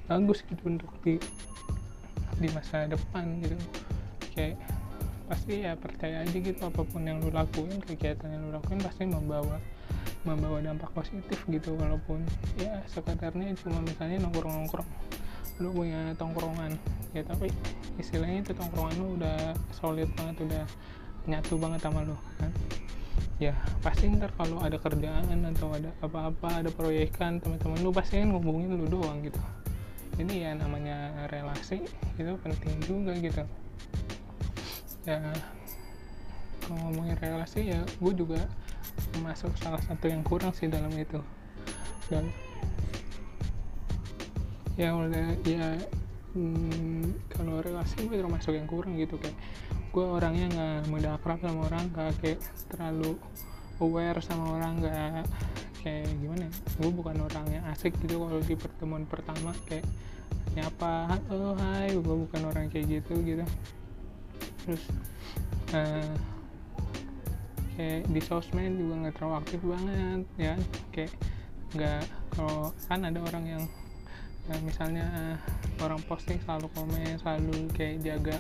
bagus 0.04 0.44
gitu 0.44 0.62
untuk 0.68 0.92
di 1.00 1.16
di 2.36 2.48
masa 2.52 2.84
depan 2.84 3.40
gitu. 3.40 3.56
Kayak 4.36 4.60
pasti 5.34 5.66
ya 5.66 5.74
percaya 5.74 6.22
aja 6.22 6.38
gitu 6.38 6.62
apa 6.62 6.86
pun 6.86 7.02
yang 7.02 7.18
lu 7.18 7.34
lakuin 7.34 7.82
kegiatan 7.82 8.30
yang 8.30 8.46
lu 8.46 8.54
lakuin 8.54 8.78
pasti 8.78 9.02
membawa 9.02 9.58
membawa 10.22 10.62
dampak 10.62 10.94
positif 10.94 11.42
gitu 11.50 11.74
walaupun 11.74 12.22
ya 12.54 12.78
sekedarnya 12.86 13.50
cuma 13.58 13.82
misalnya 13.82 14.22
nongkrong-nongkrong 14.22 14.86
lu 15.58 15.74
punya 15.74 16.14
tongkrongan 16.14 16.78
ya 17.18 17.26
tapi 17.26 17.50
istilahnya 17.98 18.46
itu 18.46 18.54
tongkrongan 18.54 18.94
lu 18.94 19.18
udah 19.18 19.58
solid 19.74 20.06
banget 20.14 20.46
udah 20.46 20.62
nyatu 21.26 21.58
banget 21.58 21.82
sama 21.82 22.06
lu 22.06 22.14
kan? 22.38 22.54
Ya 23.42 23.58
pasti 23.82 24.06
ntar 24.06 24.30
kalau 24.38 24.62
ada 24.62 24.78
kerjaan 24.78 25.26
atau 25.50 25.74
ada 25.74 25.90
apa-apa 25.98 26.62
ada 26.62 26.70
proyekan 26.70 27.42
teman-teman 27.42 27.82
lu 27.82 27.90
pasti 27.90 28.22
kan 28.22 28.30
ngubungin 28.30 28.70
lu 28.78 28.86
doang 28.86 29.18
gitu. 29.26 29.42
Jadi 30.14 30.46
ya 30.46 30.54
namanya 30.54 31.26
relasi 31.26 31.82
itu 32.22 32.32
penting 32.38 32.78
juga 32.86 33.18
gitu 33.18 33.42
ya. 35.04 35.20
Kalau 36.64 36.76
ngomongin 36.88 37.16
relasi 37.20 37.72
ya 37.76 37.80
gue 38.00 38.12
juga 38.16 38.40
masuk 39.20 39.52
salah 39.60 39.80
satu 39.84 40.08
yang 40.08 40.24
kurang 40.24 40.56
sih 40.56 40.68
dalam 40.68 40.92
itu. 40.96 41.20
Dan 42.08 42.28
ya 44.74 44.90
udah 44.96 45.38
ya 45.46 45.78
hmm, 46.34 47.30
kalau 47.30 47.62
relasi 47.62 48.10
gue 48.10 48.18
termasuk 48.18 48.56
yang 48.56 48.66
kurang 48.66 48.98
gitu 48.98 49.20
kayak 49.22 49.36
gue 49.94 50.02
orangnya 50.02 50.50
nggak 50.50 50.90
mudah 50.90 51.14
akrab 51.14 51.38
sama 51.38 51.70
orang 51.70 51.86
gak 51.94 52.10
kayak 52.18 52.42
terlalu 52.66 53.14
aware 53.78 54.18
sama 54.18 54.58
orang 54.58 54.82
nggak 54.82 55.22
kayak 55.86 56.10
gimana 56.18 56.50
ya 56.50 56.52
gue 56.82 56.90
bukan 56.90 57.16
orang 57.22 57.46
yang 57.54 57.64
asik 57.70 57.94
gitu 58.02 58.18
kalau 58.18 58.42
di 58.42 58.56
pertemuan 58.58 59.06
pertama 59.06 59.54
kayak 59.70 59.86
nyapa? 60.54 61.18
Halo 61.26 61.58
hai. 61.58 61.90
Gue 61.98 62.16
bukan 62.26 62.42
orang 62.46 62.70
kayak 62.70 62.86
gitu 63.02 63.18
gitu 63.26 63.42
terus 64.64 64.82
uh, 65.76 66.12
kayak 67.76 68.08
di 68.08 68.20
sosmed 68.24 68.74
juga 68.80 68.94
nggak 69.04 69.14
terlalu 69.20 69.34
aktif 69.38 69.60
banget 69.62 70.22
ya. 70.40 70.54
Kayak 70.90 71.12
nggak 71.74 72.02
kalau 72.34 72.72
kan 72.88 73.00
ada 73.04 73.20
orang 73.20 73.44
yang 73.44 73.64
ya 74.44 74.56
misalnya 74.60 75.04
uh, 75.12 75.36
orang 75.84 76.00
posting 76.04 76.36
selalu 76.44 76.68
komen 76.76 77.16
selalu 77.16 77.68
kayak 77.72 78.04
jaga 78.04 78.36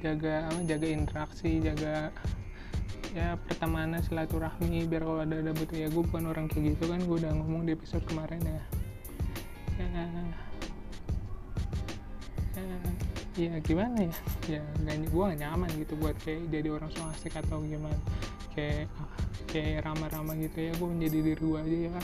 jaga 0.00 0.48
apa 0.48 0.60
jaga 0.64 0.86
interaksi 0.88 1.60
jaga 1.60 2.08
ya 3.16 3.36
pertemanan 3.48 4.04
silaturahmi 4.04 4.84
biar 4.84 5.04
kalau 5.04 5.24
ada 5.24 5.40
ada 5.40 5.52
butuh 5.56 5.76
ya 5.76 5.88
gue 5.88 6.02
bukan 6.04 6.28
orang 6.28 6.52
kayak 6.52 6.76
gitu 6.76 6.84
kan 6.92 7.00
gue 7.00 7.16
udah 7.16 7.32
ngomong 7.32 7.64
di 7.64 7.72
episode 7.72 8.04
kemarin 8.04 8.40
ya. 8.44 8.62
Ya, 9.76 9.88
ya, 12.56 12.92
ya 13.36 13.52
gimana 13.60 14.08
ya? 14.08 14.14
Ya 14.48 14.62
gak, 14.82 15.12
gue 15.12 15.22
gak 15.22 15.40
nyaman 15.44 15.70
gitu 15.76 15.94
buat 16.00 16.16
kayak 16.24 16.48
jadi 16.48 16.68
orang 16.72 16.88
so 16.90 17.04
asik 17.12 17.36
atau 17.36 17.60
gimana. 17.60 17.96
Kayak 18.56 18.88
kayak 19.52 19.84
ramah-ramah 19.84 20.34
gitu 20.40 20.58
ya 20.58 20.72
gue 20.72 20.88
menjadi 20.88 21.18
diri 21.20 21.44
gue 21.44 21.60
aja 21.60 21.78
ya. 21.92 22.00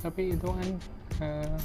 Tapi 0.00 0.22
itu 0.32 0.48
kan 0.48 0.68
uh, 1.20 1.58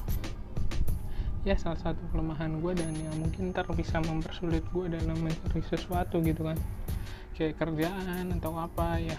ya 1.48 1.56
salah 1.56 1.80
satu 1.80 2.04
kelemahan 2.12 2.60
gue 2.60 2.72
dan 2.76 2.92
yang 2.92 3.16
mungkin 3.16 3.56
ntar 3.56 3.66
bisa 3.72 4.04
mempersulit 4.04 4.68
gue 4.76 4.86
dalam 4.92 5.18
mencari 5.24 5.64
sesuatu 5.64 6.20
gitu 6.20 6.44
kan. 6.44 6.60
Kayak 7.32 7.64
kerjaan 7.64 8.36
atau 8.36 8.60
apa 8.60 9.00
ya, 9.00 9.16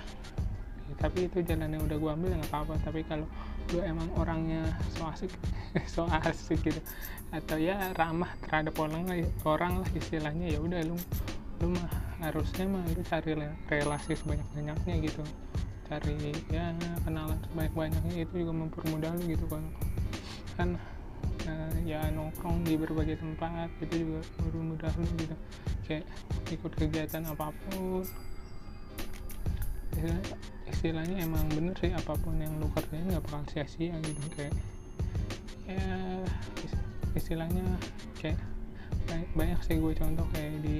ya 0.84 0.94
tapi 1.00 1.32
itu 1.32 1.40
jalan 1.40 1.72
yang 1.72 1.82
udah 1.88 1.96
gue 1.96 2.10
ambil 2.12 2.28
ya 2.34 2.36
nggak 2.44 2.52
apa-apa. 2.52 2.74
Tapi 2.84 3.00
kalau 3.08 3.24
gue 3.72 3.80
emang 3.80 4.08
orangnya 4.20 4.68
so 4.92 5.08
asik 5.08 5.32
so 5.92 6.08
asik 6.08 6.60
gitu. 6.64 6.80
Atau 7.28 7.60
ya 7.60 7.92
ramah 7.96 8.32
terhadap 8.44 8.74
orang 8.80 9.04
orang 9.44 9.84
lah 9.84 9.90
istilahnya. 9.92 10.48
Ya 10.48 10.58
udah 10.62 10.80
lu 10.84 10.96
lu 11.58 11.74
mah 11.74 11.90
harusnya 12.22 12.64
mah 12.70 12.82
lu 12.94 13.02
cari 13.02 13.34
relasi 13.68 14.12
sebanyak 14.16 14.46
banyaknya 14.54 14.94
gitu. 15.04 15.22
Cari 15.88 16.32
ya 16.52 16.72
kenalan 17.04 17.38
sebanyak 17.48 17.74
banyaknya 17.74 18.14
itu 18.24 18.34
juga 18.44 18.52
mempermudah 18.56 19.10
lu 19.18 19.22
gitu 19.28 19.46
kan. 19.50 19.64
Kan 20.56 20.68
uh, 21.48 21.72
ya 21.84 22.00
nongkrong 22.12 22.64
di 22.64 22.74
berbagai 22.76 23.20
tempat 23.20 23.70
itu 23.84 23.94
juga 24.06 24.20
mudah 24.56 24.92
lu 24.96 25.08
gitu. 25.20 25.36
Kayak 25.84 26.04
ikut 26.48 26.72
kegiatan 26.76 27.24
apa 27.28 27.52
pun. 27.68 28.04
Ya, 29.98 30.14
istilahnya 30.70 31.26
emang 31.26 31.42
bener 31.50 31.74
sih 31.74 31.90
apa 31.90 32.14
pun 32.22 32.38
yang 32.38 32.54
lu 32.62 32.70
kerjain 32.70 33.02
nggak 33.10 33.24
bakal 33.26 33.42
sia-sia 33.50 33.98
gitu 33.98 34.22
kayak 34.38 34.54
ya 35.68 36.24
istilahnya 37.12 37.64
kayak 38.16 38.40
banyak, 39.04 39.30
banyak 39.36 39.60
sih 39.64 39.76
gue 39.76 39.92
contoh 39.92 40.26
kayak 40.32 40.64
di 40.64 40.76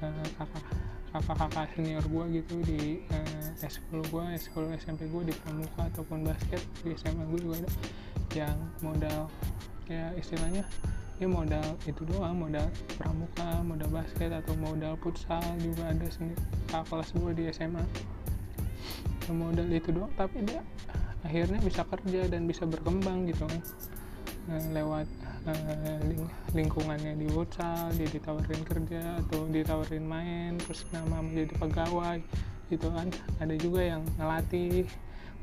uh, 0.00 0.26
kakak 0.40 0.64
kakak-kakak 1.12 1.68
senior 1.76 2.04
gue 2.08 2.24
gitu 2.40 2.56
di 2.64 2.80
uh, 3.12 3.66
eskul 3.66 4.00
gue 4.08 4.24
eskul 4.32 4.64
SMP 4.80 5.04
gue 5.12 5.28
di 5.28 5.34
pramuka 5.44 5.84
ataupun 5.92 6.24
basket 6.24 6.64
di 6.80 6.96
SMA 6.96 7.28
gue 7.28 7.40
juga 7.44 7.56
ada 7.60 7.70
yang 8.32 8.58
modal 8.80 9.28
ya 9.92 10.08
istilahnya 10.16 10.64
ya 11.20 11.28
modal 11.28 11.76
itu 11.84 12.02
doang 12.08 12.40
modal 12.40 12.64
pramuka 12.96 13.60
modal 13.60 13.90
basket 13.92 14.32
atau 14.32 14.56
modal 14.56 14.96
futsal 15.04 15.44
juga 15.60 15.92
ada 15.92 16.08
sendiri 16.08 16.40
kelas 16.72 17.12
gue 17.12 17.32
di 17.36 17.44
SMA 17.52 17.84
modal 19.30 19.68
itu 19.68 19.92
doang 19.92 20.10
tapi 20.16 20.40
dia 20.42 20.64
akhirnya 21.22 21.62
bisa 21.62 21.86
kerja 21.86 22.26
dan 22.26 22.50
bisa 22.50 22.66
berkembang 22.66 23.30
gitu 23.30 23.46
kan. 23.46 23.60
eh, 23.62 24.01
lewat 24.50 25.06
uh, 25.46 26.00
ling 26.06 26.26
lingkungannya 26.50 27.14
di 27.14 27.30
futsal 27.30 27.94
dia 27.94 28.08
ditawarin 28.10 28.62
kerja 28.66 29.22
atau 29.22 29.46
ditawarin 29.46 30.02
main 30.02 30.58
terus 30.58 30.82
nama 30.90 31.22
menjadi 31.22 31.54
pegawai 31.62 32.18
gitu 32.68 32.88
kan. 32.90 33.06
Ada 33.38 33.54
juga 33.58 33.80
yang 33.86 34.02
ngelatih 34.18 34.88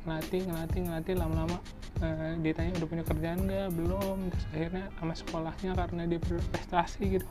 ngelatih 0.03 0.41
ngelatih 0.47 0.79
ngelatih 0.87 1.15
lama-lama 1.15 1.57
uh, 2.03 2.33
dia 2.43 2.53
tanya 2.55 2.71
udah 2.79 2.89
punya 2.91 3.03
kerjaan 3.07 3.39
nggak? 3.47 3.67
Belum. 3.75 4.17
Terus 4.31 4.45
akhirnya 4.51 4.85
sama 4.99 5.13
sekolahnya 5.15 5.71
karena 5.75 6.01
dia 6.07 6.19
berprestasi 6.19 7.03
gitu 7.19 7.29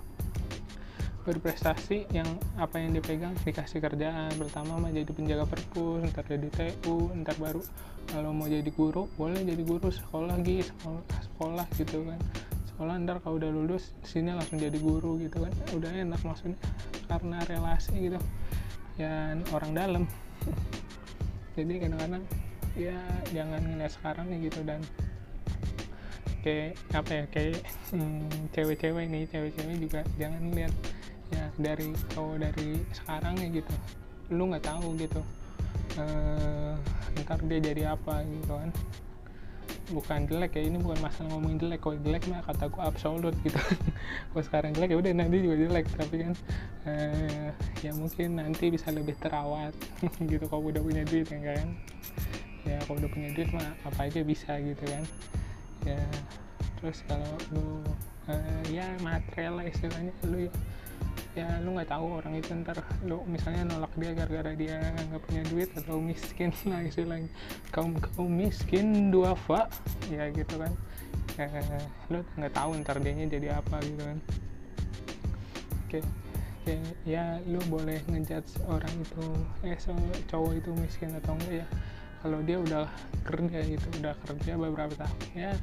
berprestasi 1.28 2.08
yang 2.16 2.26
apa 2.56 2.80
yang 2.80 2.96
dipegang 2.96 3.36
dikasih 3.44 3.84
kerjaan 3.84 4.32
pertama 4.40 4.80
mah 4.80 4.88
jadi 4.88 5.12
penjaga 5.12 5.44
perpus 5.44 6.08
ntar 6.08 6.24
jadi 6.24 6.48
TU 6.48 7.12
ntar 7.20 7.36
baru 7.36 7.60
kalau 8.08 8.32
mau 8.32 8.48
jadi 8.48 8.72
guru 8.72 9.04
boleh 9.20 9.44
jadi 9.44 9.60
guru 9.60 9.92
sekolah 9.92 10.40
lagi 10.40 10.64
sekolah, 10.64 11.04
sekolah 11.28 11.66
gitu 11.76 12.08
kan. 12.08 12.20
Sekolah 12.72 12.94
ntar 13.04 13.20
kalau 13.20 13.36
udah 13.36 13.50
lulus 13.52 13.92
sini 14.00 14.32
langsung 14.32 14.56
jadi 14.56 14.80
guru 14.80 15.20
gitu 15.20 15.44
kan. 15.44 15.52
Udah 15.76 15.92
enak 15.92 16.20
maksudnya 16.24 16.56
karena 17.04 17.44
relasi 17.44 18.08
gitu. 18.08 18.18
Ya 18.96 19.36
orang 19.52 19.72
dalam. 19.76 20.04
Jadi 21.58 21.74
kadang-kadang 21.82 22.22
ya 22.78 22.94
jangan 23.34 23.58
ngeliat 23.58 23.90
sekarang 23.90 24.30
nih 24.30 24.46
gitu 24.46 24.62
dan 24.62 24.78
kayak 26.46 26.78
apa 26.94 27.10
ya 27.10 27.24
kayak 27.34 27.58
hmm, 27.90 28.30
cewek-cewek 28.54 29.10
nih 29.10 29.26
cewek-cewek 29.26 29.76
juga 29.82 30.00
jangan 30.14 30.42
lihat 30.54 30.70
ya 31.32 31.44
dari 31.60 31.92
kalau 32.14 32.34
dari 32.36 32.82
sekarang 32.92 33.38
ya 33.40 33.48
gitu. 33.50 33.74
Lu 34.32 34.48
nggak 34.52 34.64
tahu 34.64 34.94
gitu 35.00 35.20
uh, 35.98 36.74
ntar 37.24 37.40
dia 37.44 37.58
jadi 37.60 37.82
apa 37.94 38.22
gitu 38.24 38.54
kan. 38.54 38.70
Bukan 39.88 40.28
jelek 40.28 40.52
ya 40.52 40.62
ini 40.68 40.78
bukan 40.84 41.00
masalah 41.00 41.32
ngomongin 41.32 41.58
jelek. 41.64 41.80
Kalau 41.80 41.96
jelek 42.04 42.22
mah 42.28 42.44
kata 42.44 42.68
gue 42.68 42.82
absolut 42.84 43.34
gitu. 43.40 43.56
Kalau 44.32 44.44
sekarang 44.44 44.70
jelek 44.76 44.92
ya 44.92 44.98
udah 45.00 45.12
nanti 45.16 45.36
juga 45.40 45.56
jelek. 45.64 45.86
Tapi 45.96 46.16
kan 46.28 46.32
uh, 46.84 47.48
ya 47.80 47.92
mungkin 47.96 48.28
nanti 48.36 48.64
bisa 48.68 48.92
lebih 48.92 49.16
terawat 49.16 49.72
gitu 50.30 50.44
kalau 50.46 50.68
udah 50.68 50.82
punya 50.84 51.02
duit 51.08 51.28
ya 51.28 51.40
kan? 51.40 51.68
Ya 52.68 52.76
kalau 52.84 53.00
udah 53.00 53.10
punya 53.10 53.28
duit 53.32 53.48
mah 53.56 53.72
apa 53.88 54.00
aja 54.12 54.20
bisa 54.20 54.60
gitu 54.60 54.84
kan. 54.84 55.04
Ya 55.88 56.04
terus 56.78 57.00
kalau 57.08 57.32
lu 57.50 57.80
uh, 58.28 58.62
ya 58.68 58.86
material 59.00 59.56
lah 59.56 59.66
istilahnya 59.66 60.12
lu 60.28 60.46
ya 60.46 60.52
ya 61.38 61.62
lu 61.62 61.78
nggak 61.78 61.94
tahu 61.94 62.18
orang 62.18 62.34
itu 62.34 62.50
ntar 62.66 62.82
lu 63.06 63.22
misalnya 63.30 63.70
nolak 63.70 63.92
dia 63.94 64.10
gara-gara 64.10 64.52
dia 64.58 64.78
nggak 65.06 65.22
punya 65.22 65.42
duit 65.46 65.70
atau 65.78 66.02
miskin 66.02 66.50
lah 66.66 66.82
istilahnya 66.88 67.30
kaum 67.70 67.94
kaum 67.94 68.26
miskin 68.26 69.14
dua 69.14 69.38
fa 69.38 69.70
ya 70.10 70.26
gitu 70.34 70.58
kan. 70.58 70.72
Eh, 71.38 71.84
lu 72.10 72.26
nggak 72.34 72.52
tahu 72.54 72.70
ntar 72.82 72.98
dia 72.98 73.14
jadi 73.14 73.54
apa 73.54 73.78
gitu 73.86 74.02
kan. 74.02 74.18
Oke 75.86 75.98
oke 76.66 76.74
ya 77.06 77.38
lu 77.46 77.62
boleh 77.70 78.02
ngejudge 78.10 78.58
orang 78.66 78.94
itu 78.98 79.24
eh 79.62 79.78
so, 79.78 79.94
cowok 80.26 80.58
itu 80.58 80.70
miskin 80.74 81.14
atau 81.14 81.38
enggak 81.38 81.62
ya. 81.62 81.66
Kalau 82.18 82.42
dia 82.42 82.58
udah 82.58 82.90
kerja 83.22 83.62
gitu 83.62 83.86
udah 84.02 84.14
kerja 84.26 84.58
beberapa 84.58 84.90
tahun 84.98 85.22
ya 85.38 85.54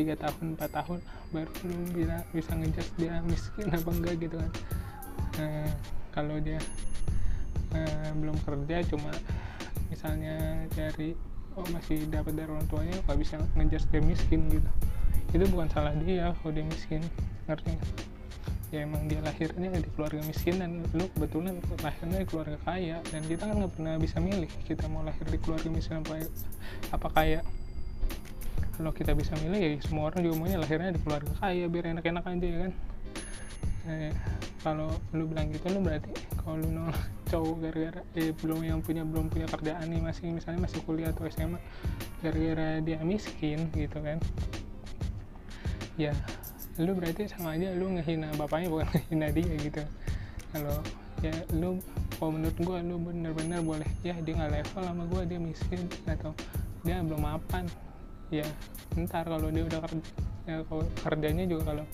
tiga 0.00 0.14
tahun 0.16 0.56
empat 0.56 0.70
tahun 0.72 0.98
baru 1.30 1.52
lu 1.68 1.76
bisa 1.92 2.16
bisa 2.32 2.50
ngejudge 2.56 2.92
dia 2.96 3.14
miskin 3.28 3.66
apa 3.68 3.90
enggak 3.92 4.14
gitu 4.16 4.36
kan. 4.40 4.52
Eh, 5.38 5.70
kalau 6.10 6.36
dia 6.40 6.58
uh, 7.76 8.10
belum 8.16 8.36
kerja 8.42 8.82
cuma 8.88 9.12
misalnya 9.92 10.64
dari 10.72 11.14
oh 11.54 11.66
masih 11.70 12.08
dapat 12.08 12.32
dari 12.32 12.48
orang 12.48 12.66
tuanya 12.72 12.96
nggak 13.04 13.18
bisa 13.20 13.36
ngejar 13.54 13.82
dia 13.92 14.02
miskin 14.02 14.40
gitu. 14.48 14.70
Itu 15.36 15.44
bukan 15.52 15.68
salah 15.68 15.94
dia 16.00 16.32
kalau 16.40 16.52
dia 16.56 16.64
miskin 16.64 17.04
ngerti 17.46 17.76
gak? 17.76 18.10
ya 18.70 18.86
emang 18.86 19.10
dia 19.10 19.18
lahirnya 19.18 19.66
di 19.82 19.90
keluarga 19.98 20.22
miskin 20.22 20.62
dan 20.62 20.86
lu 20.94 21.10
kebetulan 21.18 21.58
lahirnya 21.82 22.22
di 22.22 22.26
keluarga 22.30 22.54
kaya 22.62 23.02
dan 23.10 23.22
kita 23.26 23.42
kan 23.50 23.58
nggak 23.58 23.72
pernah 23.74 23.94
bisa 23.98 24.22
milih 24.22 24.46
kita 24.62 24.86
mau 24.86 25.02
lahir 25.02 25.26
di 25.26 25.38
keluarga 25.42 25.66
miskin 25.74 26.06
apa 26.06 26.22
apa 26.94 27.08
kaya 27.10 27.42
kalau 28.80 28.96
kita 28.96 29.12
bisa 29.12 29.36
milih 29.44 29.60
ya 29.60 29.68
semua 29.84 30.08
orang 30.08 30.24
juga 30.24 30.40
maunya 30.40 30.56
lahirnya 30.56 30.96
di 30.96 31.00
keluarga 31.04 31.28
kaya 31.36 31.68
biar 31.68 31.92
enak-enak 31.92 32.24
aja 32.24 32.46
ya 32.48 32.58
kan? 32.64 32.72
Eh, 33.92 34.12
kalau 34.64 34.88
lu 35.12 35.28
bilang 35.28 35.52
gitu 35.52 35.68
lu 35.68 35.84
berarti 35.84 36.16
kalau 36.40 36.64
lu 36.64 36.68
nolak 36.72 36.96
cowok 37.30 37.56
gara-gara 37.60 38.00
eh, 38.16 38.32
belum 38.40 38.64
yang 38.64 38.80
punya 38.80 39.04
belum 39.04 39.28
punya 39.28 39.44
kerjaan 39.52 39.84
nih 39.84 40.00
masih 40.00 40.32
misalnya 40.32 40.64
masih 40.64 40.80
kuliah 40.88 41.12
atau 41.12 41.28
SMA 41.28 41.60
gara-gara 42.24 42.80
dia 42.80 43.04
miskin 43.04 43.68
gitu 43.76 44.00
kan? 44.00 44.16
Ya 46.00 46.16
lu 46.80 46.96
berarti 46.96 47.28
sama 47.28 47.60
aja 47.60 47.76
lu 47.76 48.00
ngehina 48.00 48.32
bapaknya 48.40 48.72
bukan 48.72 48.88
ngehina 48.96 49.28
dia 49.28 49.52
gitu. 49.60 49.84
Kalau 50.56 50.80
ya 51.20 51.36
lu 51.52 51.84
kalau 52.16 52.32
menurut 52.32 52.56
gua 52.64 52.80
lu 52.80 52.96
bener-bener 52.96 53.60
boleh 53.60 53.90
ya 54.00 54.16
dia 54.24 54.40
nggak 54.40 54.56
level 54.56 54.82
sama 54.88 55.04
gua 55.04 55.28
dia 55.28 55.36
miskin 55.36 55.84
atau 56.08 56.32
dia 56.80 57.04
belum 57.04 57.20
mapan 57.20 57.68
ya 58.30 58.46
ntar 58.94 59.26
kalau 59.26 59.50
dia 59.50 59.66
udah 59.66 59.80
kerja 59.86 60.02
ya 60.46 60.56
kalau 60.66 60.84
kerjanya 61.02 61.44
juga 61.46 61.74
kalau 61.74 61.84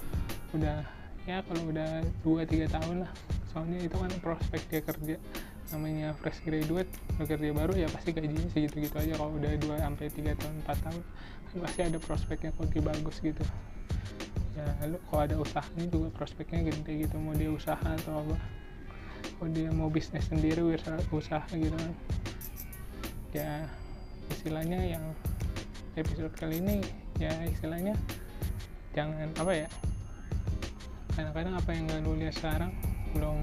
udah 0.55 0.78
ya 1.26 1.43
kalau 1.43 1.62
udah 1.69 2.07
2-3 2.23 2.71
tahun 2.71 2.97
lah. 3.02 3.12
Soalnya 3.50 3.78
itu 3.83 3.97
kan 3.97 4.12
prospek 4.23 4.61
dia 4.69 4.81
kerja. 4.85 5.16
Namanya 5.75 6.14
fresh 6.23 6.47
graduate 6.47 6.87
bekerja 7.19 7.50
baru 7.50 7.75
ya 7.75 7.90
pasti 7.90 8.14
gajinya 8.14 8.47
segitu-gitu 8.55 8.95
aja. 9.02 9.19
Kalau 9.19 9.35
udah 9.35 9.50
2 9.59 9.83
sampai 9.83 10.07
3 10.12 10.38
tahun 10.38 10.55
4 10.62 10.85
tahun 10.87 11.02
kan 11.47 11.57
pasti 11.66 11.81
ada 11.83 11.99
prospeknya 11.99 12.50
kalau 12.55 12.69
dia 12.71 12.83
bagus 12.87 13.16
gitu. 13.19 13.43
Ya 14.55 14.66
lu 14.87 15.02
kalau 15.11 15.26
ada 15.26 15.37
usahanya 15.43 15.90
juga 15.90 16.09
prospeknya 16.14 16.71
gede 16.71 17.11
gitu. 17.11 17.19
Mau 17.19 17.35
dia 17.35 17.50
usaha 17.50 17.83
atau 17.83 18.23
apa. 18.23 18.37
Kalau 19.37 19.50
dia 19.50 19.69
mau 19.75 19.90
bisnis 19.90 20.31
sendiri 20.31 20.62
usaha 21.11 21.43
gitu 21.50 21.75
kan. 21.75 21.93
Ya 23.35 23.66
istilahnya 24.31 24.81
yang 24.87 25.05
episode 25.96 26.32
kali 26.36 26.60
ini 26.60 26.84
ya 27.16 27.32
istilahnya 27.48 27.96
jangan 28.92 29.32
apa 29.40 29.52
ya 29.64 29.68
kadang-kadang 31.16 31.54
apa 31.56 31.70
yang 31.72 31.84
nggak 31.88 32.00
lu 32.04 32.12
lihat 32.20 32.34
sekarang 32.36 32.72
belum 33.16 33.40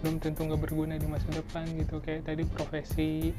belum 0.00 0.16
tentu 0.16 0.48
nggak 0.48 0.60
berguna 0.64 0.96
di 0.96 1.04
masa 1.04 1.28
depan 1.28 1.68
gitu. 1.76 2.00
Kayak 2.00 2.32
tadi 2.32 2.44
profesi 2.48 3.36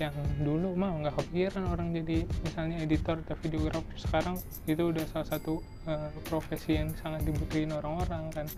yang 0.00 0.16
dulu 0.40 0.72
mah 0.72 0.96
nggak 1.04 1.14
kepikiran 1.20 1.68
orang 1.68 1.92
jadi 1.92 2.24
misalnya 2.44 2.80
editor 2.80 3.20
atau 3.20 3.36
videografer 3.44 3.96
sekarang 4.00 4.36
itu 4.64 4.82
udah 4.88 5.04
salah 5.12 5.28
satu 5.28 5.60
uh, 5.84 6.08
profesi 6.32 6.80
yang 6.80 6.88
sangat 6.96 7.28
dibutuhin 7.28 7.76
orang-orang 7.76 8.32
kan. 8.32 8.48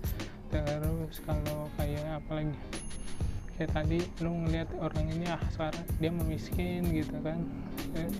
Terus 0.51 1.18
kalau 1.27 1.66
kayak 1.75 2.23
apa 2.23 2.31
lagi 2.38 2.55
kayak 3.59 3.70
tadi 3.75 3.99
lu 4.23 4.46
ngeliat 4.46 4.70
orang 4.79 5.07
ini 5.11 5.27
ah 5.27 5.42
sekarang 5.51 5.83
dia 5.99 6.11
memiskin 6.14 6.87
gitu 6.94 7.18
kan. 7.18 7.38
Eh, 7.99 8.11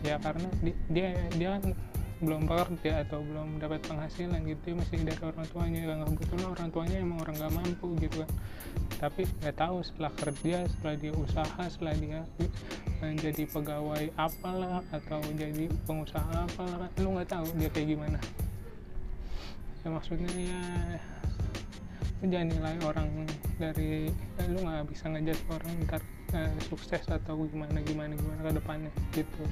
ya 0.00 0.16
karena 0.20 0.48
di, 0.64 0.72
dia 0.88 1.12
dia 1.36 1.60
kan 1.60 1.72
belum 2.20 2.44
bekerja 2.44 3.08
atau 3.08 3.24
belum 3.24 3.56
dapat 3.56 3.80
penghasilan 3.88 4.44
gitu. 4.44 4.76
Masih 4.76 5.00
dari 5.08 5.22
orang 5.24 5.46
tuanya 5.48 5.78
nggak 5.88 6.08
kebetulan 6.20 6.46
orang 6.52 6.68
tuanya 6.68 6.96
emang 7.00 7.18
orang 7.24 7.36
nggak 7.40 7.54
mampu 7.56 7.88
gitu 7.96 8.16
kan. 8.22 8.30
Tapi 9.00 9.22
nggak 9.40 9.56
tahu 9.56 9.76
setelah 9.80 10.12
kerja 10.12 10.56
setelah 10.68 10.94
dia 11.00 11.12
usaha 11.16 11.62
setelah 11.72 11.94
dia 11.96 12.20
menjadi 13.00 13.42
pegawai 13.48 14.04
apalah 14.20 14.84
atau 14.92 15.20
jadi 15.32 15.72
pengusaha 15.88 16.44
apalah 16.44 16.92
lu 17.00 17.16
nggak 17.16 17.28
tahu 17.32 17.46
dia 17.56 17.72
kayak 17.72 17.88
gimana. 17.96 18.20
Ya 19.80 19.88
maksudnya 19.88 20.28
ya 20.28 20.62
jangan 22.20 22.52
nilai 22.52 22.76
orang 22.84 23.08
dari 23.56 24.12
eh, 24.12 24.46
lu 24.52 24.60
nggak 24.60 24.92
bisa 24.92 25.08
ngejat 25.08 25.40
orang 25.48 25.72
ntar 25.88 26.04
eh, 26.36 26.52
sukses 26.68 27.00
atau 27.08 27.48
gimana 27.48 27.80
gimana 27.80 28.12
gimana 28.12 28.40
ke 28.44 28.52
depannya 28.60 28.92
gitu 29.16 29.44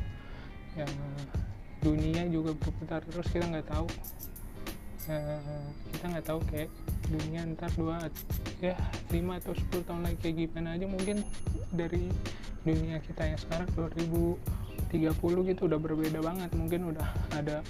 ya 0.79 0.87
dunia 1.83 2.23
juga 2.31 2.55
berputar 2.55 3.03
terus 3.07 3.27
kita 3.31 3.47
nggak 3.51 3.69
tahu. 3.71 3.87
Uh, 5.09 5.65
kita 5.91 6.05
nggak 6.13 6.27
tahu 6.29 6.41
kayak 6.53 6.71
dunia 7.09 7.41
ntar 7.57 7.73
dua 7.81 7.97
ya 8.61 8.77
lima 9.09 9.41
atau 9.41 9.57
10 9.57 9.89
tahun 9.89 10.03
lagi 10.05 10.19
kayak 10.21 10.37
gimana 10.47 10.77
aja. 10.77 10.87
Mungkin 10.87 11.25
dari 11.73 12.13
dunia 12.63 13.01
kita 13.01 13.25
yang 13.25 13.41
sekarang 13.41 13.69
2030 13.75 15.51
gitu 15.51 15.61
udah 15.65 15.81
berbeda 15.81 16.21
banget. 16.21 16.51
Mungkin 16.53 16.93
udah 16.93 17.09
ada 17.33 17.65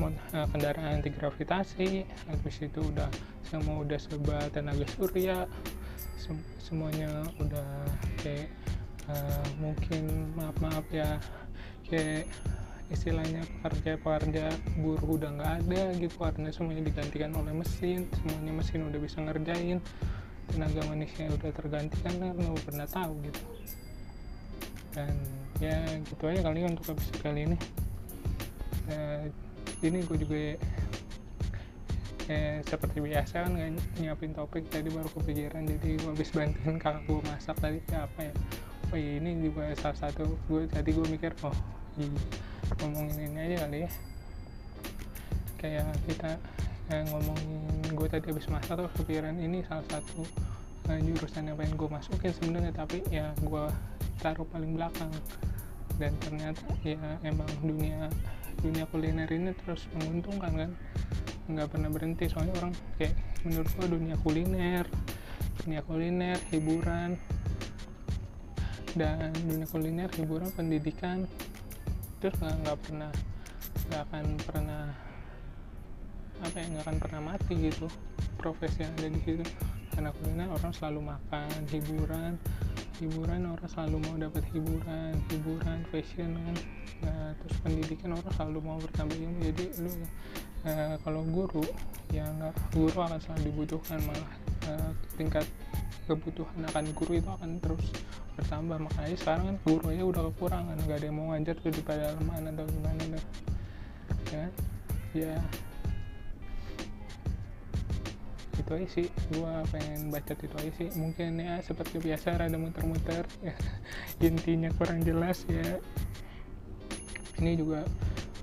uh, 0.00 0.46
kendaraan 0.50 0.98
anti 0.98 1.10
gravitasi 1.14 2.02
habis 2.26 2.56
itu 2.58 2.80
udah 2.82 3.08
semua 3.46 3.84
udah 3.86 3.98
serba 4.00 4.38
tenaga 4.50 4.86
surya 4.98 5.46
sem 6.18 6.40
semuanya 6.58 7.28
udah 7.38 7.68
kayak 8.24 8.48
uh, 9.06 9.46
mungkin 9.60 10.32
maaf 10.34 10.56
maaf 10.58 10.86
ya 10.90 11.20
istilahnya 12.92 13.42
pekerja-pekerja 13.64 14.52
buruh 14.78 15.16
udah 15.16 15.30
nggak 15.40 15.52
ada 15.64 15.82
gitu 15.96 16.16
karena 16.20 16.48
semuanya 16.52 16.84
digantikan 16.84 17.32
oleh 17.32 17.56
mesin 17.56 18.04
semuanya 18.12 18.52
mesin 18.52 18.80
udah 18.84 19.00
bisa 19.00 19.18
ngerjain 19.24 19.80
tenaga 20.52 20.80
manusia 20.86 21.32
udah 21.32 21.50
tergantikan 21.56 22.12
kan 22.20 22.36
nggak 22.36 22.64
pernah 22.68 22.86
tahu 22.86 23.12
gitu. 23.24 23.42
Dan 24.94 25.14
ya 25.58 25.80
gitu 26.04 26.22
aja 26.28 26.40
kali 26.44 26.62
ini 26.62 26.68
untuk 26.70 26.94
episode 26.94 27.20
kali 27.24 27.40
ini. 27.48 27.56
Uh, 28.84 29.26
ini 29.80 30.04
gue 30.04 30.16
juga 30.20 30.36
eh, 32.28 32.60
seperti 32.68 33.00
biasa 33.00 33.48
kan 33.48 33.52
nggak 33.56 33.70
nyiapin 34.00 34.32
topik 34.36 34.68
tadi 34.68 34.92
baru 34.92 35.08
kepikiran 35.08 35.64
jadi 35.64 35.88
gue 36.00 36.10
habis 36.12 36.30
bantuin 36.32 36.76
kakak 36.76 37.04
gue 37.08 37.20
masak 37.24 37.56
tadi 37.58 37.80
apa 37.96 38.20
ya? 38.28 38.32
Oh 38.92 38.96
iya, 39.00 39.18
ini 39.18 39.48
juga 39.48 39.72
salah 39.80 39.96
satu 39.96 40.36
gue 40.46 40.68
tadi 40.68 40.92
gue 40.92 41.06
mikir 41.08 41.32
oh 41.42 41.56
ngomongin 42.80 43.30
ini 43.30 43.38
aja 43.38 43.56
kali 43.66 43.78
ya. 43.86 43.90
Kayak 45.60 45.90
kita 46.04 46.30
eh, 46.92 47.02
ngomongin 47.08 47.94
gue 47.94 48.08
tadi 48.10 48.26
habis 48.30 48.46
masak 48.50 48.76
tuh 48.76 48.90
kepikiran 49.00 49.36
ini 49.40 49.64
salah 49.64 49.86
satu 49.88 50.26
eh, 50.90 51.00
jurusan 51.00 51.48
yang 51.48 51.56
pengen 51.56 51.74
gue 51.78 51.88
masukin 51.88 52.32
sebenarnya 52.34 52.72
tapi 52.74 53.00
ya 53.08 53.32
gue 53.40 53.64
taruh 54.20 54.46
paling 54.48 54.74
belakang. 54.74 55.12
Dan 55.94 56.10
ternyata 56.18 56.66
ya 56.82 56.98
emang 57.22 57.46
dunia 57.62 58.10
dunia 58.58 58.84
kuliner 58.90 59.30
ini 59.30 59.54
terus 59.62 59.86
menguntungkan 59.94 60.52
kan? 60.52 60.70
Nggak 61.46 61.68
pernah 61.70 61.90
berhenti 61.92 62.26
soalnya 62.26 62.56
orang 62.58 62.74
kayak 62.98 63.14
menurut 63.44 63.70
gue 63.76 63.86
dunia 63.92 64.16
kuliner 64.24 64.88
dunia 65.64 65.80
kuliner 65.80 66.36
hiburan 66.52 67.16
dan 68.92 69.32
dunia 69.48 69.64
kuliner 69.64 70.12
hiburan 70.12 70.52
pendidikan 70.52 71.24
terus 72.24 72.40
nggak 72.40 72.56
nggak 72.64 72.78
pernah 72.80 73.12
nggak 73.84 74.02
akan 74.08 74.26
pernah 74.48 74.82
apa 76.40 76.56
ya 76.56 76.66
nggak 76.72 76.84
akan 76.88 76.96
pernah 76.96 77.20
mati 77.20 77.52
gitu 77.52 77.84
profesi 78.40 78.80
yang 78.80 78.96
ada 78.96 79.12
di 79.12 79.20
situ. 79.28 79.44
Karena 79.92 80.08
kuliner 80.16 80.48
orang 80.48 80.72
selalu 80.72 81.00
makan 81.04 81.68
hiburan 81.68 82.32
hiburan 82.96 83.44
orang 83.52 83.68
selalu 83.68 83.96
mau 84.08 84.16
dapat 84.16 84.40
hiburan 84.56 85.12
hiburan 85.28 85.78
fashion 85.92 86.32
kan. 86.32 86.56
Nah 87.04 87.36
terus 87.44 87.56
pendidikan 87.60 88.16
orang 88.16 88.32
selalu 88.40 88.58
mau 88.64 88.80
bertambah 88.80 89.20
ilmu 89.20 89.38
jadi 89.44 89.64
lu 89.84 89.92
uh, 90.64 90.96
kalau 91.04 91.20
guru 91.28 91.68
ya 92.08 92.24
nggak 92.24 92.56
guru 92.72 93.04
akan 93.04 93.20
selalu 93.20 93.52
dibutuhkan 93.52 94.00
malah 94.00 94.32
uh, 94.72 94.90
tingkat 95.20 95.44
kebutuhan 96.04 96.60
akan 96.68 96.84
guru 96.92 97.18
itu 97.18 97.30
akan 97.30 97.60
terus 97.60 97.84
bertambah. 98.36 98.78
Makanya 98.88 99.16
sekarang 99.16 99.44
kan 99.50 99.56
guru 99.64 99.84
aja 99.90 100.04
udah 100.04 100.22
kekurangan 100.32 100.76
nggak 100.84 100.98
ada 101.00 101.06
yang 101.08 101.16
mau 101.16 101.26
ngajar 101.32 101.56
tuh 101.60 101.72
di 101.72 101.82
pedalaman 101.82 102.42
atau 102.52 102.64
gimana 102.68 103.02
ya 104.32 104.46
ya. 105.14 105.36
Itu 108.54 108.70
aja 108.70 108.88
sih 108.88 109.06
gua 109.34 109.62
pengen 109.70 110.10
baca 110.10 110.32
itu 110.34 110.56
aja 110.58 110.72
sih. 110.76 110.88
Mungkin 110.98 111.40
ya 111.40 111.60
seperti 111.62 112.02
biasa 112.02 112.38
rada 112.38 112.58
muter-muter. 112.58 113.24
Ya. 113.40 113.54
intinya 114.28 114.70
kurang 114.74 115.02
jelas 115.02 115.46
ya. 115.46 115.78
Ini 117.38 117.58
juga 117.58 117.82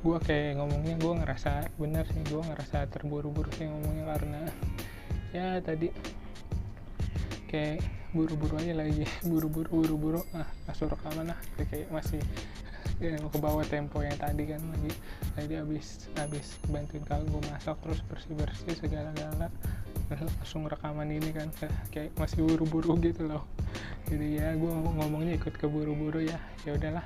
gua 0.01 0.17
kayak 0.17 0.57
ngomongnya 0.57 0.95
gua 0.97 1.13
ngerasa 1.21 1.69
bener 1.77 2.05
sih 2.09 2.23
gua 2.33 2.41
ngerasa 2.49 2.89
terburu-buru 2.89 3.53
sih 3.53 3.69
ngomongnya 3.69 4.05
karena 4.17 4.41
ya 5.31 5.47
tadi 5.61 5.87
kayak 7.51 7.83
buru-buru 8.15 8.55
aja 8.57 8.73
lagi. 8.73 9.03
Buru-buru 9.29 9.67
buru-buru. 9.67 10.21
Ah 10.31 10.47
kasur 10.71 10.87
rekaman 10.87 11.35
lah 11.35 11.39
kayak 11.59 11.91
masih 11.91 12.23
ya, 13.03 13.19
ke 13.19 13.37
bawah 13.37 13.67
tempo 13.67 13.99
yang 13.99 14.15
tadi 14.15 14.47
kan. 14.47 14.63
Lagi 14.63 14.91
tadi 15.35 15.53
habis 15.59 16.07
habis 16.15 16.55
bantuin 16.71 17.03
kakak 17.03 17.27
gue 17.27 17.41
masak 17.51 17.75
terus 17.83 17.99
bersih 18.07 18.33
bersih 18.39 18.73
segala-gala 18.79 19.51
langsung 20.11 20.67
rekaman 20.67 21.07
ini 21.07 21.31
kan 21.31 21.47
kayak 21.91 22.11
masih 22.15 22.43
buru-buru 22.43 22.95
gitu 23.03 23.27
loh. 23.27 23.43
Jadi 24.07 24.39
ya 24.39 24.55
gue 24.55 24.71
ngomongnya 24.71 25.35
ikut 25.35 25.55
keburu-buru 25.59 26.23
ya. 26.23 26.39
Ya 26.63 26.75
udahlah 26.75 27.03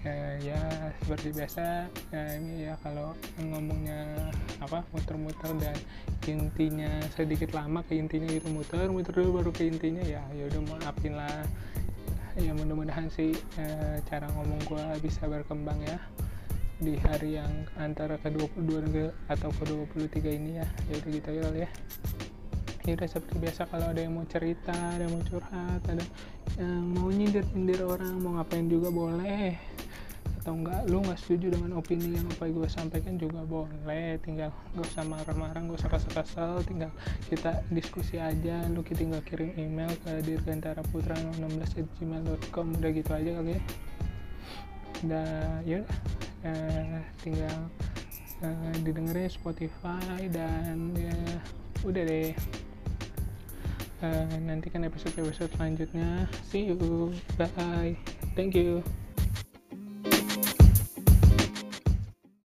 ya, 0.00 0.16
ya 0.40 0.60
seperti 1.04 1.28
biasa 1.36 1.84
ya 2.08 2.22
ini 2.40 2.64
ya 2.68 2.74
kalau 2.80 3.12
ngomongnya 3.36 4.32
apa 4.64 4.80
muter-muter 4.96 5.52
dan 5.60 5.76
intinya 6.24 6.88
sedikit 7.12 7.52
lama 7.52 7.84
ke 7.84 7.96
intinya 7.96 8.28
gitu 8.28 8.48
muter 8.48 8.88
muter 8.88 9.12
dulu 9.12 9.40
baru 9.40 9.50
ke 9.52 9.68
intinya 9.68 10.00
ya 10.04 10.24
ya 10.32 10.44
udah 10.48 10.60
maafin 10.76 11.16
lah. 11.16 11.44
Ya 12.38 12.54
mudah-mudahan 12.54 13.10
sih 13.10 13.34
eh, 13.58 13.96
cara 14.06 14.30
ngomong 14.32 14.62
gue 14.64 14.84
bisa 15.02 15.26
berkembang 15.26 15.82
ya 15.82 15.98
di 16.80 16.96
hari 16.96 17.36
yang 17.36 17.68
antara 17.76 18.16
ke 18.16 18.32
22 18.32 18.94
ke, 18.94 19.04
atau 19.28 19.50
ke 19.52 19.64
23 19.68 20.38
ini 20.38 20.62
ya. 20.62 20.66
Ya 20.88 20.94
udah 21.02 21.10
gitu 21.10 21.30
ya 21.34 21.46
ya. 21.66 21.70
Ya 22.88 22.92
udah 22.96 23.08
seperti 23.10 23.36
biasa 23.44 23.68
kalau 23.68 23.92
ada 23.92 24.00
yang 24.00 24.16
mau 24.16 24.24
cerita 24.24 24.72
ada 24.72 25.04
yang 25.04 25.12
mau 25.12 25.24
curhat 25.26 25.82
ada 25.84 26.04
yang 26.56 26.86
mau 26.96 27.12
nyindir 27.12 27.44
nyindir 27.52 27.84
orang 27.84 28.16
mau 28.24 28.40
ngapain 28.40 28.64
juga 28.72 28.88
boleh 28.88 29.79
atau 30.40 30.56
enggak 30.56 30.88
lu 30.88 31.04
nggak 31.04 31.20
setuju 31.20 31.52
dengan 31.52 31.76
opini 31.76 32.16
yang 32.16 32.24
apa 32.32 32.48
gue 32.48 32.64
sampaikan 32.64 33.20
juga 33.20 33.44
boleh. 33.44 34.16
Tinggal 34.24 34.48
nggak 34.72 34.86
usah 34.88 35.04
marah-marah 35.04 35.60
nggak 35.60 35.76
usah 35.84 35.92
kesel-kesel. 35.92 36.64
Tinggal 36.64 36.90
kita 37.28 37.60
diskusi 37.68 38.16
aja. 38.16 38.64
Lu 38.72 38.80
tinggal 38.80 39.20
kirim 39.20 39.52
email 39.60 39.92
ke 40.00 40.24
dirgantara 40.24 40.80
putra 40.88 41.12
16 41.12 41.84
gmail.com 42.00 42.66
udah 42.80 42.90
gitu 42.96 43.10
aja 43.12 43.30
kali 43.36 43.52
ya. 43.52 43.60
Udah 45.04 45.28
ya 45.68 45.80
uh, 46.48 47.00
tinggal 47.20 47.56
uh, 48.40 48.74
didengerin 48.80 49.28
Spotify 49.28 50.24
dan 50.32 50.96
ya 50.96 51.16
udah 51.84 52.02
deh. 52.08 52.32
Uh, 54.00 54.24
nantikan 54.48 54.88
episode 54.88 55.12
episode 55.20 55.52
selanjutnya. 55.52 56.24
See 56.48 56.64
you. 56.72 57.12
Bye. 57.36 58.00
Thank 58.32 58.56
you 58.56 58.80